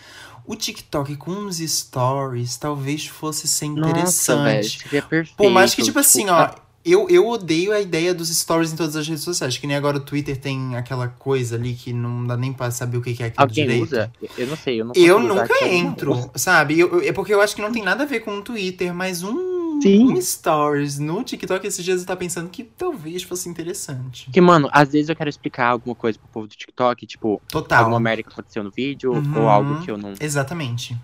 o 0.47 0.55
TikTok 0.55 1.15
com 1.15 1.31
uns 1.31 1.57
stories 1.57 2.57
talvez 2.57 3.05
fosse 3.07 3.47
ser 3.47 3.69
Nossa, 3.69 3.89
interessante. 3.89 4.79
seria 4.83 5.01
perfeito. 5.01 5.35
Pô, 5.37 5.49
mas 5.49 5.73
que 5.75 5.81
tipo 5.83 5.97
assim, 5.99 6.29
ó, 6.29 6.49
eu, 6.83 7.07
eu 7.09 7.27
odeio 7.27 7.71
a 7.73 7.81
ideia 7.81 8.13
dos 8.13 8.29
stories 8.29 8.71
em 8.71 8.75
todas 8.75 8.95
as 8.95 9.07
redes 9.07 9.23
sociais, 9.23 9.57
que 9.57 9.65
nem 9.65 9.75
agora 9.75 9.97
o 9.97 9.99
Twitter 9.99 10.37
tem 10.37 10.75
aquela 10.75 11.07
coisa 11.07 11.55
ali 11.55 11.73
que 11.73 11.91
não 11.91 12.25
dá 12.27 12.37
nem 12.37 12.53
pra 12.53 12.69
saber 12.69 12.97
o 12.97 13.01
que 13.01 13.09
é 13.23 13.25
aquilo 13.25 13.33
Alguém 13.37 13.63
direito. 13.65 13.83
usa? 13.85 14.11
Eu 14.37 14.47
não 14.47 14.55
sei, 14.55 14.81
eu 14.81 14.85
não 14.85 14.93
Eu 14.95 15.19
nunca 15.19 15.47
não. 15.61 15.67
entro, 15.67 16.29
sabe? 16.35 16.79
Eu- 16.79 17.01
eu- 17.01 17.09
é 17.09 17.11
porque 17.11 17.33
eu 17.33 17.41
acho 17.41 17.55
que 17.55 17.61
não 17.61 17.71
tem 17.71 17.81
nada 17.83 18.03
a 18.03 18.05
ver 18.05 18.19
com 18.19 18.37
o 18.37 18.41
Twitter, 18.41 18.93
mas 18.93 19.23
um, 19.23 19.54
Sim. 19.81 20.11
um 20.13 20.21
stories 20.21 20.97
no 20.99 21.23
TikTok 21.23 21.65
esses 21.67 21.83
dias 21.83 22.01
eu 22.01 22.07
tava 22.07 22.17
pensando 22.19 22.49
que 22.49 22.63
talvez 22.63 23.23
fosse 23.23 23.47
interessante. 23.49 24.25
Porque, 24.25 24.41
mano, 24.41 24.69
às 24.71 24.89
vezes 24.91 25.09
eu 25.09 25.15
quero 25.15 25.29
explicar 25.29 25.67
alguma 25.67 25.95
coisa 25.95 26.17
pro 26.19 26.27
povo 26.29 26.47
do 26.47 26.55
TikTok, 26.55 27.05
tipo, 27.05 27.41
Total. 27.49 27.79
alguma 27.79 27.99
merda 27.99 28.23
que 28.23 28.29
aconteceu 28.29 28.63
no 28.63 28.71
vídeo, 28.71 29.13
Uhum. 29.13 29.41
ou 29.41 29.49
algo 29.49 29.81
que 29.81 29.89
eu 29.91 29.97
não. 29.97 30.13
Exatamente. 30.19 30.97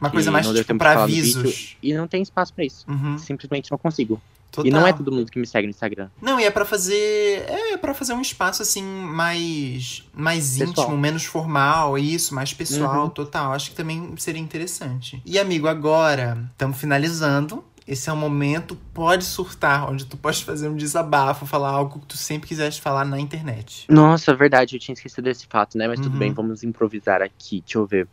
Uma 0.00 0.10
que 0.10 0.16
coisa 0.16 0.30
mais 0.32 0.46
tipo 0.48 0.76
pra 0.78 1.02
avisos. 1.04 1.76
E 1.82 1.94
não 1.94 2.08
tem 2.08 2.22
espaço 2.22 2.52
pra 2.52 2.64
isso. 2.64 2.84
Uhum. 2.90 3.16
Simplesmente 3.18 3.70
não 3.70 3.78
consigo. 3.78 4.20
Total. 4.50 4.66
E 4.68 4.70
não 4.70 4.86
é 4.86 4.92
todo 4.92 5.10
mundo 5.10 5.30
que 5.30 5.38
me 5.38 5.46
segue 5.46 5.66
no 5.66 5.70
Instagram. 5.70 6.10
Não, 6.20 6.38
e 6.38 6.44
é 6.44 6.50
pra 6.50 6.64
fazer. 6.66 7.44
É 7.48 7.76
para 7.78 7.94
fazer 7.94 8.12
um 8.12 8.20
espaço 8.20 8.60
assim 8.60 8.82
mais 8.82 10.02
mais 10.12 10.58
Pessoal. 10.58 10.86
íntimo, 10.88 10.98
menos 10.98 11.24
formal, 11.24 11.96
isso, 11.96 12.34
mais 12.34 12.52
pessoal, 12.52 13.04
Uhum. 13.04 13.08
total. 13.10 13.52
Acho 13.52 13.70
que 13.70 13.76
também 13.76 14.12
seria 14.18 14.42
interessante. 14.42 15.22
E 15.24 15.38
amigo, 15.38 15.68
agora 15.68 16.36
estamos 16.52 16.76
finalizando. 16.76 17.64
Esse 17.92 18.08
é 18.08 18.12
o 18.12 18.16
momento 18.16 18.74
pode 18.94 19.22
surtar, 19.22 19.90
onde 19.90 20.06
tu 20.06 20.16
pode 20.16 20.42
fazer 20.42 20.66
um 20.66 20.74
desabafo, 20.74 21.44
falar 21.44 21.68
algo 21.68 22.00
que 22.00 22.06
tu 22.06 22.16
sempre 22.16 22.48
quiseste 22.48 22.80
falar 22.80 23.04
na 23.04 23.20
internet. 23.20 23.86
Nossa, 23.90 24.34
verdade, 24.34 24.76
eu 24.76 24.80
tinha 24.80 24.94
esquecido 24.94 25.24
desse 25.24 25.46
fato, 25.46 25.76
né? 25.76 25.86
Mas 25.86 26.00
tudo 26.00 26.14
Uhum. 26.14 26.18
bem, 26.18 26.32
vamos 26.32 26.62
improvisar 26.62 27.20
aqui. 27.20 27.60
Deixa 27.60 27.76
eu 27.76 27.86
ver. 27.86 28.08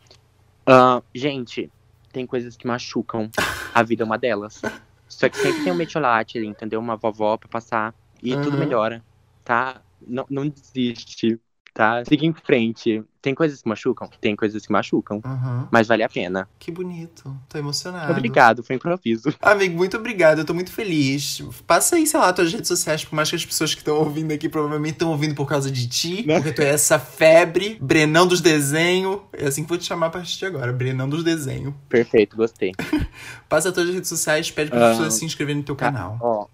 Ah, 0.68 1.02
gente, 1.16 1.72
tem 2.12 2.28
coisas 2.28 2.58
que 2.58 2.68
machucam. 2.68 3.30
A 3.74 3.84
vida 3.84 4.04
é 4.04 4.06
uma 4.06 4.18
delas. 4.18 4.62
Só 5.08 5.30
que 5.30 5.38
sempre 5.38 5.64
tem 5.64 5.72
um 5.72 5.78
metiolate 5.78 6.38
ali, 6.38 6.48
entendeu? 6.48 6.82
Uma 6.82 6.98
vovó 6.98 7.38
pra 7.38 7.48
passar. 7.48 7.96
E 8.22 8.36
tudo 8.36 8.56
Uhum. 8.56 8.60
melhora, 8.60 9.02
tá? 9.46 9.82
Não, 10.02 10.26
não 10.30 10.46
desiste, 10.50 11.40
tá? 11.80 12.04
Siga 12.04 12.26
em 12.26 12.34
frente. 12.34 13.02
Tem 13.22 13.34
coisas 13.34 13.62
que 13.62 13.70
machucam? 13.70 14.10
Tem 14.20 14.36
coisas 14.36 14.66
que 14.66 14.72
machucam. 14.72 15.22
Uhum. 15.26 15.68
Mas 15.72 15.88
vale 15.88 16.04
a 16.04 16.10
pena. 16.10 16.46
Que 16.60 16.72
bonito. 16.72 17.34
Tô 17.48 17.58
emocionado. 17.58 18.12
Obrigado, 18.12 18.62
foi 18.62 18.76
improviso. 18.76 19.34
Amigo, 19.42 19.78
muito 19.78 19.96
obrigado. 19.96 20.40
Eu 20.40 20.46
tô 20.46 20.54
muito 20.54 20.74
feliz. 20.74 21.42
Passa 21.66 21.96
aí, 21.96 22.06
sei 22.06 22.20
lá, 22.20 22.34
tuas 22.34 22.52
redes 22.52 22.68
sociais, 22.68 23.06
por 23.06 23.16
mais 23.16 23.30
que 23.30 23.38
as 23.38 23.46
pessoas 23.46 23.74
que 23.74 23.80
estão 23.80 23.96
ouvindo 23.98 24.34
aqui 24.34 24.50
provavelmente 24.50 24.94
estão 24.94 25.10
ouvindo 25.10 25.36
por 25.36 25.48
causa 25.48 25.72
de 25.72 25.88
ti. 25.88 26.28
Né? 26.28 26.36
Porque 26.36 26.52
tu 26.52 26.62
é 26.62 26.68
essa 26.68 27.00
febre, 27.00 27.78
Brenão 27.82 28.28
dos 28.28 28.42
Desenhos. 28.42 29.22
É 29.32 29.48
assim 29.48 29.64
que 29.64 29.70
vou 29.70 29.78
te 29.78 29.86
chamar 29.86 30.08
a 30.08 30.10
partir 30.10 30.38
de 30.38 30.46
agora, 30.46 30.74
Brenão 30.74 31.08
dos 31.08 31.24
Desenhos. 31.24 31.74
Perfeito, 31.88 32.36
gostei. 32.36 32.74
Passa 33.48 33.72
tuas 33.72 33.90
redes 33.90 34.10
sociais, 34.10 34.52
pede 34.52 34.70
para 34.70 34.86
Ah, 34.86 34.92
pessoas 34.92 35.14
se 35.14 35.24
inscreverem 35.24 35.60
no 35.60 35.64
teu 35.64 35.76
tá. 35.76 35.86
canal. 35.86 36.18
Ó, 36.22 36.48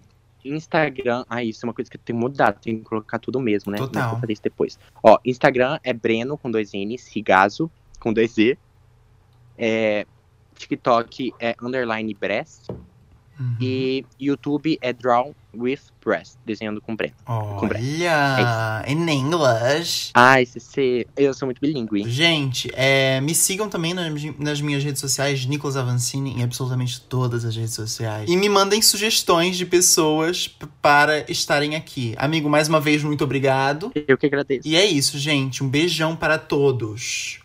Instagram. 0.54 1.24
Ah, 1.28 1.42
isso 1.42 1.64
é 1.64 1.68
uma 1.68 1.74
coisa 1.74 1.90
que 1.90 1.96
eu 1.96 2.00
tenho 2.04 2.18
mudado. 2.18 2.60
Tem 2.60 2.78
que 2.78 2.84
colocar 2.84 3.18
tudo 3.18 3.40
mesmo, 3.40 3.72
né? 3.72 3.78
Total. 3.78 4.02
Mas 4.02 4.10
vou 4.12 4.20
fazer 4.20 4.32
isso 4.32 4.42
depois. 4.42 4.78
Ó, 5.02 5.18
Instagram 5.24 5.78
é 5.82 5.92
Breno 5.92 6.36
com 6.38 6.50
dois 6.50 6.72
N's, 6.72 7.08
Rigazo 7.08 7.70
com 8.00 8.12
dois 8.12 8.32
Z. 8.32 8.58
É, 9.58 10.06
TikTok 10.54 11.32
é 11.40 11.54
underline 11.60 12.12
breast. 12.14 12.68
Uhum. 13.38 13.56
E 13.60 14.04
YouTube 14.18 14.78
é 14.80 14.92
Draw 14.92 15.34
with 15.54 15.80
Breast, 16.04 16.36
desenhando 16.44 16.80
com 16.80 16.94
Breno. 16.94 17.14
Olha, 17.26 18.84
in 18.86 19.08
English. 19.08 20.10
Ah, 20.14 20.40
esse 20.40 20.60
C. 20.60 21.06
Eu 21.16 21.34
sou 21.34 21.46
muito 21.46 21.60
bilíngue. 21.60 22.08
Gente, 22.08 22.70
é, 22.74 23.20
me 23.20 23.34
sigam 23.34 23.68
também 23.68 23.94
nas, 23.94 24.12
nas 24.38 24.60
minhas 24.60 24.82
redes 24.82 25.00
sociais, 25.00 25.44
Nicolas 25.46 25.76
Avancini, 25.76 26.38
em 26.38 26.42
absolutamente 26.42 27.00
todas 27.00 27.44
as 27.44 27.56
redes 27.56 27.74
sociais. 27.74 28.28
E 28.30 28.36
me 28.36 28.48
mandem 28.48 28.80
sugestões 28.80 29.56
de 29.56 29.66
pessoas 29.66 30.48
para 30.80 31.30
estarem 31.30 31.76
aqui. 31.76 32.14
Amigo, 32.16 32.48
mais 32.48 32.68
uma 32.68 32.80
vez, 32.80 33.02
muito 33.02 33.24
obrigado. 33.24 33.92
Eu 34.06 34.16
que 34.16 34.26
agradeço. 34.26 34.66
E 34.66 34.76
é 34.76 34.84
isso, 34.84 35.18
gente. 35.18 35.62
Um 35.62 35.68
beijão 35.68 36.14
para 36.16 36.38
todos. 36.38 37.40